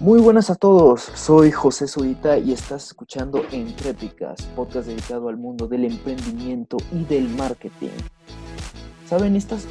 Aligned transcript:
Muy 0.00 0.20
buenas 0.20 0.50
a 0.50 0.56
todos, 0.56 1.02
soy 1.02 1.52
José 1.52 1.86
Zurita 1.86 2.36
y 2.36 2.52
estás 2.52 2.88
escuchando 2.88 3.42
Entrépicas, 3.52 4.42
podcast 4.56 4.88
dedicado 4.88 5.28
al 5.28 5.36
mundo 5.36 5.68
del 5.68 5.84
emprendimiento 5.84 6.78
y 6.92 7.04
del 7.04 7.28
marketing. 7.28 7.90
Saben, 9.06 9.36
estas, 9.36 9.68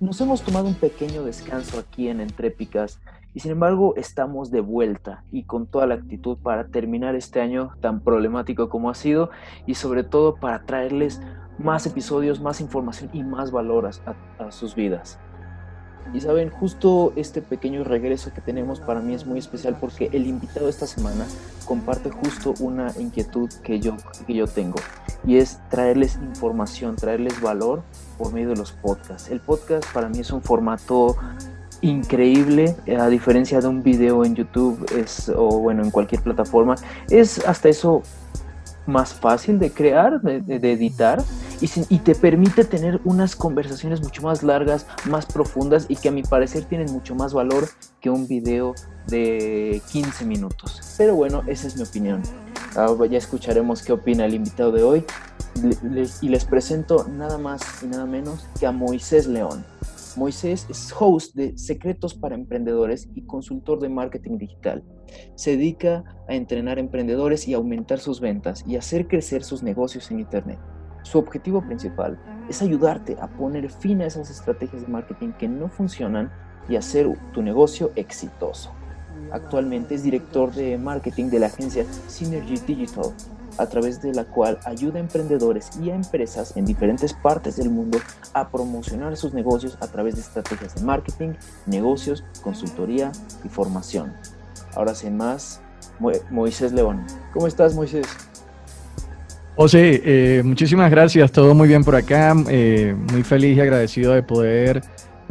nos 0.00 0.20
hemos 0.22 0.40
tomado 0.40 0.66
un 0.66 0.74
pequeño 0.74 1.24
descanso 1.24 1.78
aquí 1.78 2.08
en 2.08 2.22
Entrépicas 2.22 3.00
y 3.34 3.40
sin 3.40 3.50
embargo 3.50 3.94
estamos 3.96 4.50
de 4.50 4.60
vuelta 4.60 5.24
y 5.30 5.42
con 5.42 5.66
toda 5.66 5.86
la 5.86 5.96
actitud 5.96 6.38
para 6.38 6.68
terminar 6.68 7.14
este 7.14 7.42
año 7.42 7.72
tan 7.82 8.00
problemático 8.00 8.70
como 8.70 8.88
ha 8.88 8.94
sido 8.94 9.28
y 9.66 9.74
sobre 9.74 10.04
todo 10.04 10.36
para 10.36 10.64
traerles 10.64 11.20
más 11.58 11.86
episodios, 11.86 12.40
más 12.40 12.62
información 12.62 13.10
y 13.12 13.22
más 13.22 13.50
valor 13.50 13.90
a, 14.38 14.50
sus 14.50 14.74
vidas. 14.74 15.18
Y 16.12 16.20
saben, 16.20 16.50
justo 16.50 17.12
este 17.16 17.42
pequeño 17.42 17.82
regreso 17.84 18.32
que 18.32 18.40
tenemos 18.40 18.80
para 18.80 19.00
mí 19.00 19.14
es 19.14 19.26
muy 19.26 19.38
especial 19.38 19.76
porque 19.80 20.10
el 20.12 20.26
invitado 20.26 20.68
esta 20.68 20.86
semana 20.86 21.26
comparte 21.64 22.10
justo 22.10 22.54
una 22.60 22.92
inquietud 22.98 23.48
que 23.62 23.80
yo, 23.80 23.96
que 24.26 24.34
yo 24.34 24.46
tengo 24.46 24.76
y 25.26 25.38
es 25.38 25.58
traerles 25.70 26.16
información, 26.16 26.96
traerles 26.96 27.40
valor 27.40 27.82
por 28.18 28.32
medio 28.32 28.50
de 28.50 28.56
los 28.56 28.72
podcasts. 28.72 29.30
El 29.30 29.40
podcast 29.40 29.90
para 29.92 30.08
mí 30.08 30.20
es 30.20 30.30
un 30.30 30.42
formato 30.42 31.16
increíble, 31.80 32.76
a 32.98 33.08
diferencia 33.08 33.60
de 33.60 33.68
un 33.68 33.82
video 33.82 34.24
en 34.24 34.34
YouTube 34.34 34.86
es, 34.96 35.28
o 35.28 35.60
bueno, 35.60 35.82
en 35.82 35.90
cualquier 35.90 36.22
plataforma, 36.22 36.76
es 37.10 37.44
hasta 37.46 37.68
eso 37.68 38.02
más 38.86 39.14
fácil 39.14 39.58
de 39.58 39.70
crear, 39.70 40.20
de, 40.20 40.72
editar 40.72 41.22
y, 41.60 41.98
te 41.98 42.14
permite 42.14 42.64
tener 42.64 43.00
unas 43.04 43.36
conversaciones 43.36 44.02
mucho 44.02 44.22
más 44.22 44.42
largas, 44.42 44.86
más 45.06 45.24
profundas 45.24 45.86
y 45.88 45.96
que 45.96 46.08
a 46.08 46.12
mi 46.12 46.22
parecer 46.22 46.64
tienen 46.64 46.92
mucho 46.92 47.14
más 47.14 47.32
valor 47.32 47.68
que 48.00 48.10
un 48.10 48.26
video 48.26 48.74
de 49.06 49.80
15 49.90 50.26
minutos. 50.26 50.80
Pero 50.98 51.14
bueno, 51.14 51.42
esa 51.46 51.66
es 51.66 51.76
mi 51.76 51.84
opinión. 51.84 52.22
Ah, 52.76 52.92
ya 53.08 53.18
escucharemos 53.18 53.82
qué 53.82 53.92
opina 53.92 54.26
el 54.26 54.34
invitado 54.34 54.72
de 54.72 54.82
hoy 54.82 55.04
y 56.20 56.28
les 56.28 56.44
presento 56.44 57.06
nada 57.08 57.38
más 57.38 57.62
y 57.82 57.86
nada 57.86 58.04
menos 58.04 58.46
que 58.58 58.66
a 58.66 58.72
Moisés 58.72 59.26
León. 59.26 59.64
Moisés 60.16 60.66
es 60.68 60.94
host 60.98 61.34
de 61.34 61.56
Secretos 61.58 62.14
para 62.14 62.34
Emprendedores 62.34 63.08
y 63.14 63.22
consultor 63.22 63.80
de 63.80 63.88
marketing 63.88 64.38
digital. 64.38 64.84
Se 65.34 65.52
dedica 65.52 66.04
a 66.28 66.34
entrenar 66.34 66.78
emprendedores 66.78 67.48
y 67.48 67.54
aumentar 67.54 67.98
sus 67.98 68.20
ventas 68.20 68.64
y 68.66 68.76
hacer 68.76 69.08
crecer 69.08 69.42
sus 69.42 69.62
negocios 69.62 70.10
en 70.10 70.20
Internet. 70.20 70.58
Su 71.02 71.18
objetivo 71.18 71.62
principal 71.62 72.18
es 72.48 72.62
ayudarte 72.62 73.16
a 73.20 73.28
poner 73.28 73.70
fin 73.70 74.00
a 74.00 74.06
esas 74.06 74.30
estrategias 74.30 74.82
de 74.82 74.88
marketing 74.88 75.32
que 75.32 75.48
no 75.48 75.68
funcionan 75.68 76.32
y 76.68 76.76
hacer 76.76 77.06
tu 77.32 77.42
negocio 77.42 77.92
exitoso. 77.94 78.72
Actualmente 79.32 79.94
es 79.94 80.02
director 80.02 80.52
de 80.52 80.78
marketing 80.78 81.26
de 81.26 81.40
la 81.40 81.46
agencia 81.46 81.84
Synergy 82.08 82.56
Digital 82.66 83.14
a 83.58 83.66
través 83.66 84.02
de 84.02 84.12
la 84.12 84.24
cual 84.24 84.58
ayuda 84.64 84.98
a 84.98 85.00
emprendedores 85.00 85.70
y 85.82 85.90
a 85.90 85.94
empresas 85.94 86.56
en 86.56 86.64
diferentes 86.64 87.12
partes 87.12 87.56
del 87.56 87.70
mundo 87.70 87.98
a 88.32 88.48
promocionar 88.48 89.16
sus 89.16 89.32
negocios 89.34 89.76
a 89.80 89.86
través 89.88 90.16
de 90.16 90.22
estrategias 90.22 90.74
de 90.74 90.82
marketing, 90.82 91.34
negocios, 91.66 92.24
consultoría 92.42 93.12
y 93.44 93.48
formación. 93.48 94.12
Ahora 94.74 94.94
sin 94.94 95.16
más, 95.16 95.60
Moisés 96.30 96.72
León. 96.72 97.04
¿Cómo 97.32 97.46
estás, 97.46 97.74
Moisés? 97.74 98.06
José, 99.56 100.02
eh, 100.04 100.42
muchísimas 100.42 100.90
gracias, 100.90 101.30
todo 101.30 101.54
muy 101.54 101.68
bien 101.68 101.84
por 101.84 101.94
acá, 101.94 102.34
eh, 102.48 102.96
muy 103.12 103.22
feliz 103.22 103.56
y 103.56 103.60
agradecido 103.60 104.12
de 104.12 104.22
poder 104.24 104.82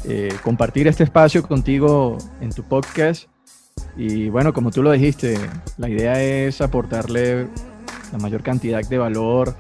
eh, 0.06 0.34
compartir 0.44 0.88
este 0.88 1.04
espacio 1.04 1.44
contigo 1.44 2.18
en 2.40 2.52
tu 2.52 2.64
podcast. 2.64 3.26
Y 3.98 4.30
bueno, 4.30 4.54
como 4.54 4.72
tú 4.72 4.82
lo 4.82 4.92
dijiste, 4.92 5.38
la 5.78 5.90
idea 5.90 6.24
es 6.24 6.62
aportarle 6.62 7.48
la 8.14 8.20
mayor 8.20 8.44
cantidad 8.44 8.82
de 8.88 8.98
valor 8.98 9.56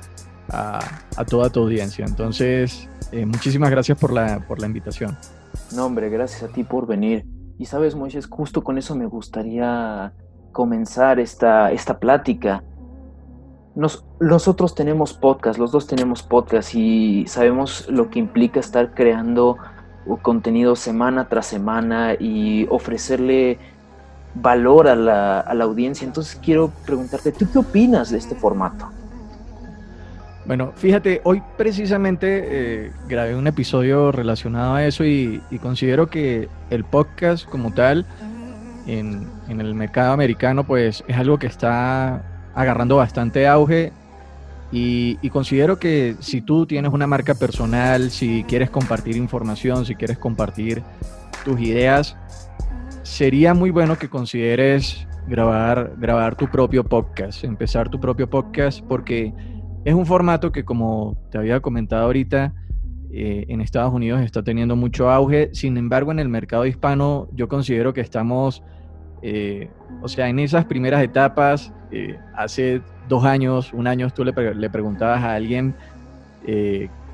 a, 0.49 0.79
toda 1.27 1.49
tu 1.49 1.61
audiencia. 1.61 2.05
Entonces, 2.05 2.87
eh, 3.11 3.25
muchísimas 3.25 3.69
gracias 3.69 3.97
por 3.97 4.13
la, 4.13 4.39
por 4.47 4.59
la 4.61 4.67
invitación. 4.67 5.17
No, 5.75 5.87
hombre, 5.87 6.09
gracias 6.09 6.43
a 6.43 6.53
ti 6.53 6.63
por 6.63 6.87
venir. 6.87 7.25
Y 7.57 7.65
sabes, 7.65 7.95
Moisés, 7.95 8.27
justo 8.27 8.63
con 8.63 8.77
eso 8.77 8.95
me 8.95 9.07
gustaría 9.07 10.13
comenzar 10.51 11.19
esta, 11.19 11.71
esta 11.71 11.99
plática. 11.99 12.63
Nos, 13.75 14.05
nosotros 14.19 14.75
tenemos 14.75 15.13
podcast, 15.13 15.57
los 15.57 15.71
dos 15.71 15.87
tenemos 15.87 16.21
podcast 16.21 16.75
y 16.75 17.25
sabemos 17.27 17.89
lo 17.89 18.09
que 18.11 18.19
implica 18.19 18.59
estar 18.59 18.93
creando 18.93 19.57
contenido 20.21 20.75
semana 20.75 21.27
tras 21.29 21.47
semana 21.47 22.13
y 22.19 22.67
ofrecerle 22.69 23.57
valor 24.35 24.87
a 24.87 24.95
la, 24.95 25.63
audiencia. 25.63 26.05
Entonces 26.05 26.39
quiero 26.43 26.71
preguntarte, 26.85 27.31
¿tú 27.31 27.47
qué 27.51 27.59
opinas 27.59 28.09
de 28.09 28.17
este 28.17 28.35
formato? 28.35 28.89
Bueno, 30.45 30.73
fíjate, 30.75 31.21
hoy 31.23 31.41
precisamente 31.57 32.43
eh, 32.45 32.91
grabé 33.07 33.35
un 33.35 33.47
episodio 33.47 34.11
relacionado 34.11 34.75
a 34.75 34.85
eso 34.85 35.05
y, 35.05 35.41
considero 35.61 36.07
que 36.07 36.49
el 36.69 36.83
podcast 36.83 37.47
como 37.47 37.71
tal 37.71 38.05
en, 38.87 39.29
el 39.47 39.73
mercado 39.73 40.11
americano 40.11 40.65
pues 40.65 41.05
es 41.07 41.15
algo 41.15 41.39
que 41.39 41.47
está 41.47 42.23
agarrando 42.53 42.97
bastante 42.97 43.47
auge 43.47 43.93
y, 44.69 45.17
y, 45.21 45.29
considero 45.29 45.79
que 45.79 46.17
si 46.19 46.41
tú 46.41 46.65
tienes 46.65 46.91
una 46.91 47.07
marca 47.07 47.35
personal, 47.35 48.09
si 48.09 48.43
quieres 48.43 48.69
compartir 48.69 49.15
información, 49.15 49.85
si 49.85 49.95
quieres 49.95 50.17
compartir 50.17 50.83
tus 51.45 51.61
ideas, 51.61 52.17
sería 53.03 53.53
muy 53.53 53.69
bueno 53.69 53.97
que 53.97 54.09
consideres 54.09 55.07
grabar, 55.27 55.93
grabar 55.97 56.35
tu 56.35 56.47
propio 56.47 56.83
podcast, 56.83 57.43
empezar 57.43 57.89
tu 57.89 57.99
propio 57.99 58.29
podcast, 58.29 58.81
porque 58.81 59.33
es 59.85 59.93
un 59.93 60.05
formato 60.05 60.51
que, 60.51 60.63
como 60.63 61.17
te 61.29 61.37
había 61.37 61.59
comentado 61.59 62.05
ahorita, 62.05 62.53
eh, 63.11 63.45
en 63.49 63.61
Estados 63.61 63.93
Unidos 63.93 64.21
está 64.21 64.43
teniendo 64.43 64.75
mucho 64.75 65.11
auge. 65.11 65.49
Sin 65.53 65.77
embargo, 65.77 66.11
en 66.11 66.19
el 66.19 66.29
mercado 66.29 66.65
hispano, 66.65 67.27
yo 67.33 67.47
considero 67.47 67.93
que 67.93 68.01
estamos, 68.01 68.63
eh, 69.21 69.69
o 70.01 70.07
sea, 70.07 70.29
en 70.29 70.39
esas 70.39 70.65
primeras 70.65 71.03
etapas, 71.03 71.71
eh, 71.91 72.17
hace 72.35 72.81
dos 73.07 73.25
años, 73.25 73.71
un 73.73 73.87
año, 73.87 74.09
tú 74.09 74.23
le, 74.23 74.33
le 74.55 74.69
preguntabas 74.69 75.21
a 75.23 75.35
alguien, 75.35 75.75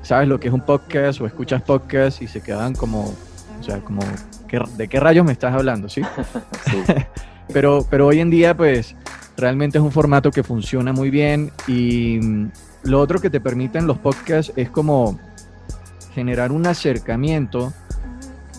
¿sabes 0.02 0.28
lo 0.28 0.40
que 0.40 0.48
es 0.48 0.54
un 0.54 0.62
podcast 0.62 1.20
o 1.20 1.26
escuchas 1.26 1.62
podcast? 1.62 2.22
Y 2.22 2.26
se 2.26 2.40
quedaban 2.40 2.74
como, 2.74 3.12
o 3.60 3.62
sea, 3.62 3.80
como 3.80 4.02
¿de 4.76 4.88
qué 4.88 4.98
rayos 4.98 5.24
me 5.24 5.32
estás 5.32 5.54
hablando? 5.54 5.88
¿sí? 5.88 6.02
pero, 7.52 7.86
pero 7.88 8.06
hoy 8.06 8.20
en 8.20 8.30
día, 8.30 8.56
pues, 8.56 8.96
realmente 9.36 9.78
es 9.78 9.84
un 9.84 9.92
formato 9.92 10.30
que 10.30 10.42
funciona 10.42 10.92
muy 10.92 11.10
bien 11.10 11.52
y 11.66 12.18
mm, 12.20 12.50
lo 12.84 13.00
otro 13.00 13.20
que 13.20 13.30
te 13.30 13.40
permiten 13.40 13.86
los 13.86 13.98
podcasts 13.98 14.52
es 14.56 14.70
como 14.70 15.18
generar 16.14 16.52
un 16.52 16.66
acercamiento 16.66 17.72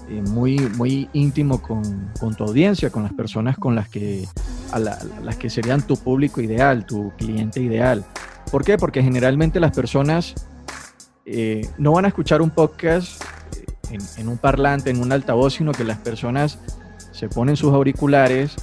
eh, 0.10 0.22
muy, 0.22 0.58
muy 0.60 1.10
íntimo 1.14 1.62
con, 1.62 2.12
tu 2.36 2.44
audiencia, 2.44 2.90
con 2.90 3.04
las 3.04 3.14
personas 3.14 3.58
con 3.58 3.76
las 3.76 3.90
que, 3.90 4.28
a, 4.72 4.80
las 4.80 5.36
que 5.38 5.50
serían 5.50 5.82
tu 5.82 5.98
público 5.98 6.42
ideal, 6.42 6.86
tu 6.86 7.12
cliente 7.18 7.62
ideal. 7.62 8.06
¿Por 8.52 8.64
qué? 8.64 8.78
Porque 8.78 9.02
generalmente 9.02 9.60
las 9.60 9.72
personas 9.72 10.36
eh, 11.26 11.68
no 11.78 11.94
van 11.94 12.06
a 12.06 12.08
escuchar 12.10 12.42
un 12.42 12.50
podcast 12.50 13.24
en, 13.92 14.28
un 14.28 14.38
parlante, 14.38 14.90
en 14.90 15.02
un 15.02 15.12
altavoz, 15.12 15.56
sino 15.56 15.72
que 15.72 15.84
las 15.84 15.98
personas 15.98 16.60
se 17.12 17.30
ponen 17.30 17.56
sus 17.56 17.74
auriculares 17.74 18.56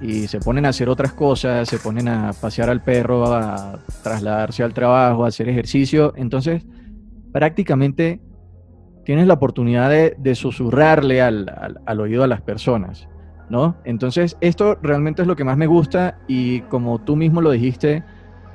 y 0.00 0.26
se 0.26 0.40
ponen 0.40 0.66
a 0.66 0.70
hacer 0.70 0.88
otras 0.88 1.12
cosas, 1.12 1.68
se 1.68 1.78
ponen 1.78 2.08
a 2.08 2.32
pasear 2.32 2.70
al 2.70 2.82
perro, 2.82 3.32
a 3.32 3.78
trasladarse 4.02 4.62
al 4.62 4.72
trabajo, 4.72 5.24
a 5.24 5.28
hacer 5.28 5.48
ejercicio. 5.48 6.14
Entonces, 6.16 6.64
prácticamente 7.32 8.20
tienes 9.04 9.26
la 9.26 9.34
oportunidad 9.34 9.90
de, 9.90 10.34
susurrarle 10.34 11.20
al, 11.20 11.78
al, 11.84 12.00
oído 12.00 12.22
a 12.22 12.26
las 12.26 12.40
personas, 12.40 13.08
¿no? 13.48 13.76
Entonces, 13.84 14.36
esto 14.40 14.78
realmente 14.82 15.22
es 15.22 15.28
lo 15.28 15.36
que 15.36 15.44
más 15.44 15.56
me 15.56 15.66
gusta 15.66 16.18
y 16.28 16.60
como 16.62 16.98
tú 17.00 17.16
mismo 17.16 17.40
lo 17.40 17.50
dijiste 17.50 18.02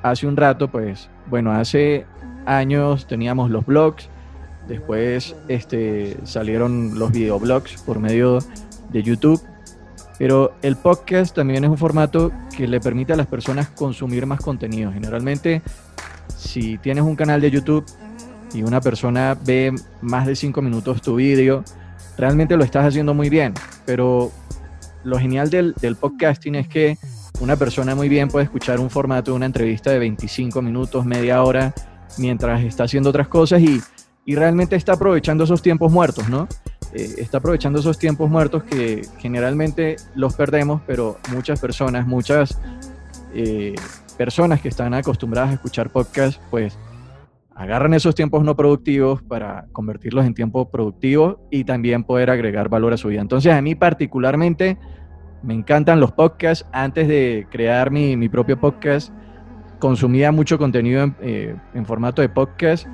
hace 0.02 0.26
un 0.26 0.36
rato, 0.36 0.70
pues, 0.70 1.10
bueno, 1.28 1.52
hace 1.52 2.06
años 2.46 3.06
teníamos 3.06 3.50
los 3.50 3.66
blogs, 3.66 4.08
Después 4.68 5.36
este, 5.48 6.16
salieron 6.24 6.98
los 6.98 7.12
videoblogs 7.12 7.80
por 7.82 7.98
medio 7.98 8.38
de 8.90 9.02
YouTube. 9.02 9.40
Pero 10.18 10.54
el 10.62 10.76
podcast 10.76 11.34
también 11.34 11.64
es 11.64 11.70
un 11.70 11.76
formato 11.76 12.32
que 12.56 12.66
le 12.66 12.80
permite 12.80 13.12
a 13.12 13.16
las 13.16 13.26
personas 13.26 13.68
consumir 13.68 14.24
más 14.26 14.40
contenido. 14.40 14.90
Generalmente, 14.92 15.62
si 16.36 16.78
tienes 16.78 17.04
un 17.04 17.16
canal 17.16 17.40
de 17.40 17.50
YouTube 17.50 17.84
y 18.54 18.62
una 18.62 18.80
persona 18.80 19.36
ve 19.44 19.74
más 20.00 20.26
de 20.26 20.34
cinco 20.34 20.62
minutos 20.62 21.02
tu 21.02 21.16
vídeo, 21.16 21.62
realmente 22.16 22.56
lo 22.56 22.64
estás 22.64 22.86
haciendo 22.86 23.12
muy 23.12 23.28
bien. 23.28 23.52
Pero 23.84 24.32
lo 25.04 25.18
genial 25.18 25.50
del, 25.50 25.74
del 25.80 25.96
podcasting 25.96 26.54
es 26.54 26.66
que 26.66 26.96
una 27.40 27.56
persona 27.56 27.94
muy 27.94 28.08
bien 28.08 28.28
puede 28.28 28.44
escuchar 28.44 28.80
un 28.80 28.88
formato 28.88 29.32
de 29.32 29.36
una 29.36 29.46
entrevista 29.46 29.90
de 29.90 29.98
25 29.98 30.62
minutos, 30.62 31.04
media 31.04 31.42
hora, 31.42 31.74
mientras 32.16 32.64
está 32.64 32.84
haciendo 32.84 33.10
otras 33.10 33.28
cosas 33.28 33.60
y 33.60 33.82
y 34.26 34.34
realmente 34.34 34.76
está 34.76 34.92
aprovechando 34.92 35.44
esos 35.44 35.62
tiempos 35.62 35.90
muertos, 35.90 36.28
¿no? 36.28 36.46
eh, 36.92 37.14
está 37.18 37.38
aprovechando 37.38 37.78
esos 37.78 37.98
tiempos 37.98 38.30
muertos 38.30 38.64
que 38.64 39.02
generalmente 39.18 39.96
los 40.14 40.34
perdemos, 40.34 40.80
pero 40.86 41.18
muchas 41.32 41.60
personas, 41.60 42.06
muchas 42.06 42.60
eh, 43.34 43.74
personas 44.16 44.60
que 44.60 44.68
están 44.68 44.94
acostumbradas 44.94 45.50
a 45.50 45.54
escuchar 45.54 45.90
podcasts, 45.90 46.40
pues 46.50 46.78
agarran 47.54 47.94
esos 47.94 48.14
tiempos 48.14 48.44
no 48.44 48.54
productivos 48.54 49.22
para 49.22 49.66
convertirlos 49.72 50.26
en 50.26 50.34
tiempo 50.34 50.70
productivo 50.70 51.46
y 51.50 51.64
también 51.64 52.04
poder 52.04 52.30
agregar 52.30 52.68
valor 52.68 52.92
a 52.92 52.96
su 52.96 53.08
vida. 53.08 53.20
Entonces 53.20 53.52
a 53.52 53.62
mí 53.62 53.74
particularmente 53.74 54.78
me 55.42 55.54
encantan 55.54 56.00
los 56.00 56.12
podcasts. 56.12 56.66
Antes 56.72 57.08
de 57.08 57.46
crear 57.50 57.90
mi, 57.90 58.28
propio 58.28 58.58
podcast, 58.58 59.12
consumía 59.78 60.32
mucho 60.32 60.58
contenido 60.58 61.02
en, 61.02 61.16
eh, 61.20 61.56
en, 61.74 61.86
formato 61.86 62.20
de 62.20 62.28
podcast. 62.28 62.86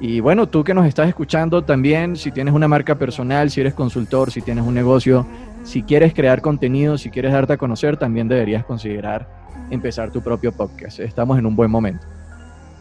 Y 0.00 0.20
bueno, 0.20 0.48
tú 0.48 0.62
que 0.62 0.74
nos 0.74 0.86
estás 0.86 1.08
escuchando 1.08 1.64
también, 1.64 2.14
si 2.16 2.30
tienes 2.30 2.54
una 2.54 2.68
marca 2.68 2.94
personal, 2.94 3.50
si 3.50 3.60
eres 3.60 3.74
consultor, 3.74 4.30
si 4.30 4.40
tienes 4.42 4.64
un 4.64 4.74
negocio, 4.74 5.26
si 5.64 5.82
quieres 5.82 6.14
crear 6.14 6.40
contenido, 6.40 6.96
si 6.98 7.10
quieres 7.10 7.32
darte 7.32 7.54
a 7.54 7.56
conocer, 7.56 7.96
también 7.96 8.28
deberías 8.28 8.64
considerar 8.64 9.28
empezar 9.70 10.10
tu 10.12 10.22
propio 10.22 10.52
podcast. 10.52 11.00
Estamos 11.00 11.38
en 11.38 11.46
un 11.46 11.56
buen 11.56 11.70
momento. 11.70 12.06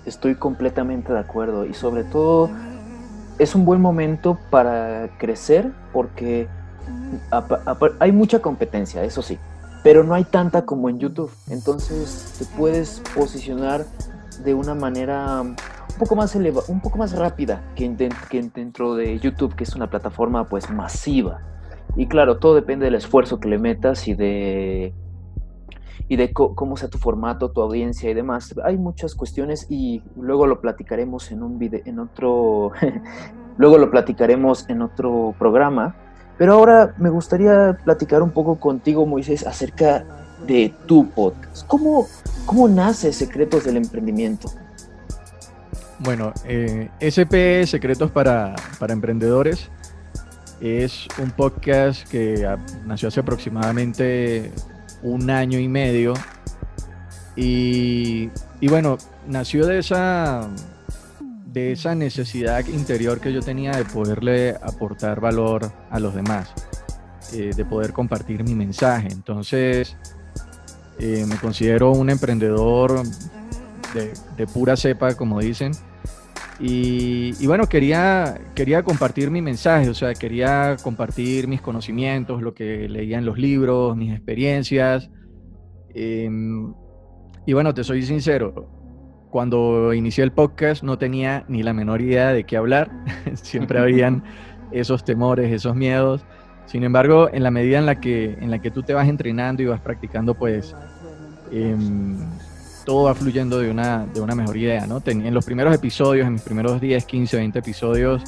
Estoy 0.05 0.35
completamente 0.35 1.11
de 1.11 1.19
acuerdo 1.19 1.65
y 1.65 1.73
sobre 1.73 2.03
todo 2.03 2.51
es 3.39 3.55
un 3.55 3.65
buen 3.65 3.81
momento 3.81 4.37
para 4.51 5.09
crecer 5.17 5.71
porque 5.91 6.47
hay 7.99 8.11
mucha 8.11 8.39
competencia, 8.39 9.03
eso 9.03 9.21
sí, 9.21 9.37
pero 9.83 10.03
no 10.03 10.13
hay 10.13 10.23
tanta 10.23 10.65
como 10.65 10.87
en 10.89 10.99
YouTube. 10.99 11.31
Entonces 11.49 12.35
te 12.37 12.45
puedes 12.57 13.01
posicionar 13.15 13.85
de 14.43 14.53
una 14.53 14.75
manera 14.75 15.43
poco 15.97 16.15
más 16.15 16.35
eleva, 16.35 16.61
un 16.67 16.81
poco 16.81 16.97
más 16.97 17.13
rápida 17.13 17.61
que, 17.75 17.93
que 18.29 18.41
dentro 18.53 18.95
de 18.95 19.19
YouTube, 19.19 19.55
que 19.55 19.63
es 19.63 19.75
una 19.75 19.89
plataforma 19.89 20.45
pues 20.45 20.69
masiva. 20.69 21.41
Y 21.95 22.07
claro, 22.07 22.37
todo 22.37 22.55
depende 22.55 22.85
del 22.85 22.95
esfuerzo 22.95 23.39
que 23.39 23.49
le 23.49 23.57
metas 23.57 24.07
y 24.07 24.13
de 24.13 24.93
y 26.09 26.15
de 26.15 26.31
cómo 26.31 26.77
sea 26.77 26.89
tu 26.89 26.97
formato, 26.97 27.51
tu 27.51 27.61
audiencia 27.61 28.09
y 28.09 28.13
demás. 28.13 28.55
Hay 28.63 28.77
muchas 28.77 29.13
cuestiones 29.15 29.67
y 29.69 30.03
luego 30.15 30.47
lo 30.47 30.61
platicaremos 30.61 31.31
en 31.31 31.43
un 31.43 31.59
video, 31.59 31.81
en 31.85 31.99
otro, 31.99 32.71
luego 33.57 33.77
lo 33.77 33.91
platicaremos 33.91 34.69
en 34.69 34.81
otro 34.81 35.35
programa. 35.37 35.95
Pero 36.37 36.53
ahora 36.53 36.93
me 36.97 37.09
gustaría 37.09 37.77
platicar 37.83 38.21
un 38.21 38.31
poco 38.31 38.59
contigo, 38.59 39.05
Moisés, 39.05 39.45
acerca 39.45 40.05
de 40.45 40.73
tu 40.85 41.09
podcast. 41.09 41.67
¿Cómo, 41.67 42.05
cómo 42.45 42.67
nace 42.69 43.11
Secretos 43.11 43.65
del 43.65 43.77
Emprendimiento? 43.77 44.49
Bueno, 45.99 46.33
eh, 46.45 46.89
SP 47.01 47.65
Secretos 47.65 48.11
para, 48.11 48.55
para 48.79 48.93
Emprendedores 48.93 49.69
es 50.61 51.07
un 51.19 51.31
podcast 51.31 52.07
que 52.07 52.47
nació 52.85 53.09
hace 53.09 53.19
aproximadamente 53.19 54.51
un 55.03 55.29
año 55.29 55.59
y 55.59 55.67
medio. 55.67 56.13
Y, 57.35 58.29
bueno, 58.67 58.97
nació 59.27 59.67
de 59.67 59.79
esa, 59.79 60.49
de 61.45 61.73
esa 61.73 61.93
necesidad 61.93 62.65
interior 62.65 63.19
que 63.19 63.31
yo 63.31 63.41
tenía 63.41 63.71
de 63.71 63.85
poderle 63.85 64.55
aportar 64.61 65.19
valor 65.19 65.71
a 65.91 65.99
los 65.99 66.15
demás, 66.15 66.49
eh, 67.33 67.51
de 67.55 67.65
poder 67.65 67.93
compartir 67.93 68.43
mi 68.43 68.55
mensaje. 68.55 69.09
Entonces, 69.11 69.95
eh, 70.97 71.25
me 71.27 71.35
considero 71.35 71.91
un 71.91 72.09
emprendedor 72.09 73.03
de, 73.93 74.47
pura 74.47 74.75
cepa, 74.75 75.15
como 75.15 75.39
dicen. 75.39 75.71
Y, 76.59 77.33
y, 77.39 77.45
bueno, 77.45 77.67
quería, 77.67 78.39
quería 78.55 78.81
compartir 78.81 79.29
mi 79.29 79.41
mensaje, 79.41 79.89
o 79.89 79.93
sea, 79.93 80.13
quería 80.15 80.75
compartir 80.81 81.47
mis 81.47 81.61
conocimientos, 81.61 82.41
lo 82.41 82.53
que 82.55 82.89
leía 82.89 83.19
en 83.19 83.25
los 83.25 83.37
libros, 83.37 83.95
mis 83.95 84.11
experiencias. 84.11 85.09
Em, 85.93 86.73
y 87.45 87.53
bueno, 87.53 87.73
te 87.73 87.83
soy 87.83 88.01
sincero, 88.01 88.69
cuando 89.29 89.93
inicié 89.93 90.23
el 90.23 90.31
podcast 90.31 90.83
no 90.83 90.97
tenía 90.97 91.45
ni 91.47 91.61
la 91.61 91.73
menor 91.73 92.01
idea 92.01 92.33
de 92.33 92.43
qué 92.43 92.57
hablar, 92.57 92.89
siempre 93.35 93.79
habían 93.79 94.23
esos 94.71 95.05
temores, 95.05 95.51
esos 95.51 95.75
miedos. 95.75 96.25
Sin 96.65 96.83
embargo, 96.83 97.29
en 97.31 97.43
la 97.43 97.51
medida 97.51 97.77
en 97.77 97.85
la 97.85 98.01
que, 98.01 98.33
en 98.33 98.49
la 98.49 98.59
que 98.59 98.71
tú 98.71 98.81
te 98.81 98.93
vas 98.93 99.07
entrenando 99.07 99.61
y 99.61 99.67
vas 99.67 99.81
practicando, 99.81 100.33
pues... 100.33 100.75
Em, 101.51 102.17
todo 102.87 103.03
va 103.03 103.15
fluyendo 103.15 103.59
de 103.59 103.69
una, 103.69 104.05
de 104.05 104.21
una 104.21 104.33
mejor 104.33 104.55
idea, 104.55 104.87
¿no? 104.87 105.03
en 105.05 105.33
los 105.33 105.43
primeros 105.43 105.75
episodios, 105.75 106.25
en 106.25 106.31
mis 106.31 106.41
primeros 106.41 106.79
10, 106.79 107.03
15, 107.03 107.35
20 107.35 107.59
episodios, 107.59 108.23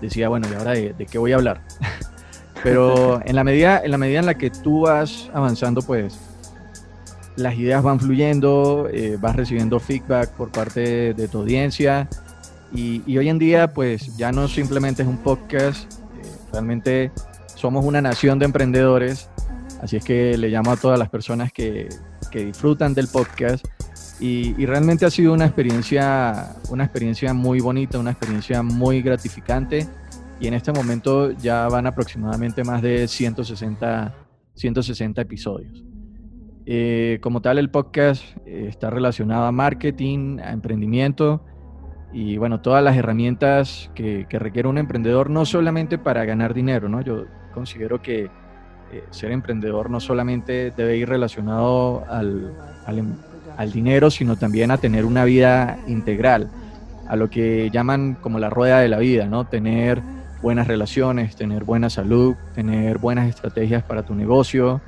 decía, 0.00 0.28
bueno, 0.28 0.48
¿y 0.50 0.54
ahora 0.56 0.72
de, 0.72 1.06
qué 1.08 1.16
voy 1.16 1.30
a 1.30 1.36
hablar? 1.36 1.60
Pero 2.64 3.22
en 3.24 3.36
la, 3.36 3.44
medida, 3.44 3.80
en 3.84 3.92
la 3.92 3.98
medida 3.98 4.18
en 4.18 4.26
la 4.26 4.34
que 4.36 4.50
tú 4.50 4.80
vas 4.80 5.30
avanzando, 5.32 5.80
pues 5.80 6.18
las 7.36 7.54
ideas 7.54 7.84
van 7.84 8.00
fluyendo, 8.00 8.88
eh, 8.92 9.16
vas 9.20 9.36
recibiendo 9.36 9.78
feedback 9.78 10.30
por 10.30 10.50
parte 10.50 11.14
de 11.14 11.28
tu 11.28 11.38
audiencia 11.38 12.08
y, 12.74 13.04
y, 13.06 13.16
hoy 13.16 13.28
en 13.28 13.38
día 13.38 13.72
pues 13.72 14.16
ya 14.16 14.32
no 14.32 14.48
simplemente 14.48 15.02
es 15.02 15.08
un 15.08 15.18
podcast, 15.18 15.88
eh, 15.92 16.28
realmente 16.50 17.12
somos 17.54 17.84
una 17.84 18.02
nación 18.02 18.40
de 18.40 18.46
emprendedores, 18.46 19.30
así 19.80 19.98
es 19.98 20.04
que 20.04 20.36
le 20.36 20.48
llamo 20.48 20.72
a 20.72 20.76
todas 20.76 20.98
las 20.98 21.10
personas 21.10 21.52
que, 21.52 21.88
que 22.32 22.44
disfrutan 22.46 22.92
del 22.92 23.06
podcast 23.06 23.64
y, 24.20 24.66
realmente 24.66 25.06
ha 25.06 25.10
sido 25.10 25.32
una 25.32 25.46
experiencia, 25.46 26.56
una 26.68 26.84
experiencia 26.84 27.32
muy 27.32 27.60
bonita, 27.60 27.98
una 27.98 28.10
experiencia 28.10 28.62
muy 28.62 29.00
gratificante. 29.00 29.86
Y 30.38 30.46
en 30.46 30.54
este 30.54 30.72
momento 30.72 31.32
ya 31.32 31.68
van 31.68 31.86
aproximadamente 31.86 32.64
más 32.64 32.82
de 32.82 33.08
160, 33.08 34.14
160 34.54 35.22
episodios. 35.22 35.84
Eh, 36.66 37.18
como 37.22 37.40
tal, 37.40 37.58
el 37.58 37.70
podcast 37.70 38.22
eh, 38.46 38.66
está 38.68 38.90
relacionado 38.90 39.46
a 39.46 39.52
marketing, 39.52 40.38
a 40.38 40.52
emprendimiento 40.52 41.42
y 42.12 42.36
bueno, 42.36 42.60
todas 42.60 42.82
las 42.82 42.96
herramientas 42.96 43.90
que, 43.94 44.26
requiere 44.30 44.68
un 44.68 44.78
emprendedor, 44.78 45.30
no 45.30 45.44
solamente 45.44 45.98
para 45.98 46.24
ganar 46.24 46.54
dinero, 46.54 46.88
¿no? 46.88 47.00
Yo 47.02 47.26
considero 47.54 48.02
que 48.02 48.24
eh, 48.92 49.04
ser 49.10 49.30
emprendedor 49.30 49.90
no 49.90 50.00
solamente 50.00 50.72
debe 50.76 50.96
ir 50.96 51.08
relacionado 51.08 52.04
al, 52.08 52.52
al, 52.86 52.98
em, 52.98 53.14
al 53.56 53.72
dinero, 53.72 54.10
sino 54.10 54.36
también 54.36 54.70
a 54.70 54.78
tener 54.78 55.04
una 55.04 55.24
vida 55.24 55.78
integral, 55.86 56.48
a 57.08 57.16
lo 57.16 57.30
que 57.30 57.70
llaman 57.70 58.16
como 58.20 58.38
la 58.38 58.50
rueda 58.50 58.80
de 58.80 58.88
la 58.88 58.98
vida, 58.98 59.26
¿no? 59.26 59.46
Tener 59.46 60.02
buenas 60.42 60.66
relaciones, 60.66 61.36
tener 61.36 61.64
buena 61.64 61.90
salud, 61.90 62.34
tener 62.54 62.98
buenas 62.98 63.28
estrategias 63.28 63.82
para 63.82 64.02
tu 64.02 64.14
negocio, 64.14 64.80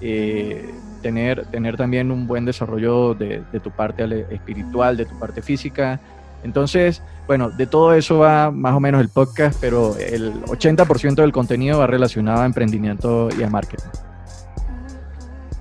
eh, 0.00 0.70
tener, 1.02 1.46
tener 1.46 1.76
también 1.76 2.10
un 2.10 2.26
buen 2.26 2.44
desarrollo 2.44 3.14
de, 3.14 3.42
tu 3.62 3.70
parte 3.70 4.26
espiritual, 4.30 4.96
de 4.96 5.06
tu 5.06 5.18
parte 5.18 5.42
física. 5.42 6.00
Entonces, 6.42 7.02
bueno, 7.26 7.50
de 7.50 7.66
todo 7.66 7.94
eso 7.94 8.18
va 8.18 8.50
más 8.50 8.74
o 8.74 8.80
menos 8.80 9.00
el 9.00 9.08
podcast, 9.08 9.58
pero 9.60 9.96
el 9.98 10.32
80% 10.44 11.16
del 11.16 11.32
contenido 11.32 11.78
va 11.78 11.86
relacionado 11.86 12.42
a 12.42 12.46
emprendimiento 12.46 13.28
y 13.38 13.42
a 13.42 13.50
marketing. 13.50 14.05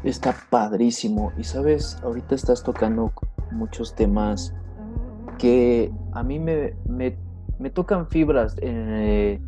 Está 0.05 0.35
padrísimo. 0.51 1.33
Y 1.35 1.43
sabes, 1.43 1.97
ahorita 2.03 2.35
estás 2.35 2.63
tocando 2.63 3.12
muchos 3.51 3.95
temas 3.95 4.53
que 5.39 5.91
a 6.13 6.21
mí 6.21 6.39
me, 6.39 6.75
me, 6.88 7.17
tocan 7.71 8.07
fibras 8.07 8.55
eh, 8.62 9.41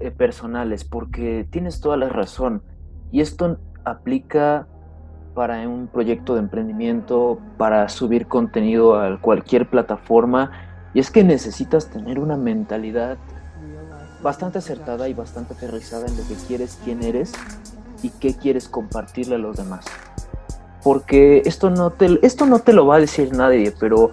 eh, 0.00 0.10
personales 0.10 0.84
porque 0.84 1.48
tienes 1.50 1.80
toda 1.80 1.96
la 1.96 2.10
razón. 2.10 2.62
Y 3.10 3.22
esto 3.22 3.58
aplica 3.84 4.68
para 5.34 5.66
un 5.66 5.86
proyecto 5.86 6.34
de 6.34 6.40
emprendimiento, 6.40 7.40
para 7.56 7.88
subir 7.88 8.26
contenido 8.26 9.00
a 9.00 9.18
cualquier 9.22 9.70
plataforma. 9.70 10.52
Y 10.92 11.00
es 11.00 11.10
que 11.10 11.24
necesitas 11.24 11.88
tener 11.88 12.18
una 12.18 12.36
mentalidad 12.36 13.16
bastante 14.22 14.58
acertada 14.58 15.08
y 15.08 15.14
bastante 15.14 15.54
aterrizada 15.54 16.06
en 16.06 16.16
lo 16.18 16.28
que 16.28 16.34
quieres, 16.46 16.78
quién 16.84 17.02
eres 17.02 17.32
y 18.02 18.10
qué 18.10 18.34
quieres 18.34 18.68
compartirle 18.68 19.36
a 19.36 19.38
los 19.38 19.56
demás. 19.56 19.84
Porque 20.82 21.42
esto 21.44 21.70
no 21.70 21.90
te, 21.90 22.18
esto 22.22 22.46
no 22.46 22.60
te 22.60 22.72
lo 22.72 22.86
va 22.86 22.96
a 22.96 23.00
decir 23.00 23.32
nadie, 23.32 23.74
pero 23.78 24.10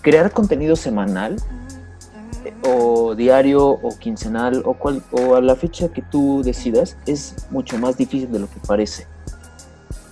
crear 0.00 0.30
contenido 0.30 0.76
semanal 0.76 1.36
o 2.62 3.14
diario 3.14 3.66
o 3.66 3.98
quincenal 3.98 4.62
o, 4.64 4.74
cual, 4.74 5.02
o 5.12 5.34
a 5.34 5.40
la 5.40 5.56
fecha 5.56 5.88
que 5.88 6.02
tú 6.02 6.42
decidas 6.42 6.96
es 7.06 7.34
mucho 7.50 7.78
más 7.78 7.96
difícil 7.96 8.30
de 8.30 8.38
lo 8.38 8.48
que 8.48 8.60
parece. 8.66 9.06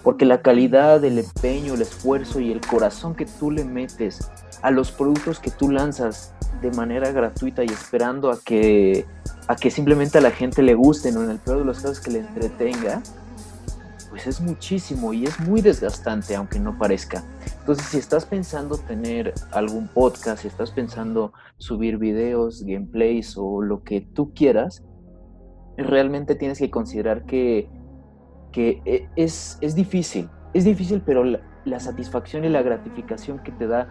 Porque 0.07 0.25
la 0.25 0.41
calidad, 0.41 1.05
el 1.05 1.19
empeño, 1.19 1.75
el 1.75 1.83
esfuerzo 1.83 2.39
y 2.39 2.53
el 2.53 2.61
corazón 2.61 3.17
que 3.17 3.27
tú 3.27 3.51
le 3.51 3.65
metes 3.65 4.31
a 4.63 4.71
los 4.71 4.93
productos 4.93 5.41
que 5.41 5.51
tú 5.51 5.69
lanzas 5.69 6.33
de 6.63 6.71
manera 6.71 7.11
gratuita 7.11 7.65
y 7.65 7.67
esperando 7.67 8.31
a 8.31 8.39
que 8.39 9.05
a 9.49 9.57
que 9.57 9.69
simplemente 9.69 10.19
a 10.19 10.21
la 10.21 10.31
gente 10.31 10.63
le 10.63 10.75
guste, 10.75 11.09
o 11.09 11.25
en 11.25 11.31
el 11.31 11.39
peor 11.41 11.59
de 11.59 11.65
los 11.65 11.81
casos 11.81 11.99
que 11.99 12.13
le 12.13 12.21
entretenga, 12.21 13.03
pues 14.11 14.29
es 14.29 14.41
muchísimo 14.41 15.13
y 15.13 15.25
es 15.25 15.41
muy 15.41 15.61
desgastante, 15.61 16.37
aunque 16.37 16.61
no 16.61 16.79
parezca. 16.79 17.25
Entonces, 17.59 17.87
si 17.87 17.99
estás 17.99 18.27
pensando 18.27 18.79
tener 18.79 19.35
algún 19.51 19.89
podcast, 19.89 20.43
si 20.43 20.47
estás 20.47 20.71
pensando 20.71 21.33
subir 21.57 21.99
videos, 21.99 22.63
gameplays 22.63 23.37
o 23.37 23.61
lo 23.61 23.83
que 23.83 24.03
tú 24.03 24.33
quieras, 24.35 24.85
realmente 25.77 26.37
tienes 26.37 26.61
que 26.61 26.71
considerar 26.71 27.25
que, 27.25 27.69
e, 28.63 29.09
es, 29.17 29.59
es 29.61 29.75
difícil, 29.75 30.29
es 30.55 30.65
difícil, 30.65 31.03
pero 31.05 31.25
la, 31.25 31.81
satisfacción 31.81 32.45
y 32.45 32.49
la 32.49 32.63
gratificación 32.63 33.39
que 33.41 33.53
te 33.53 33.67
da 33.67 33.89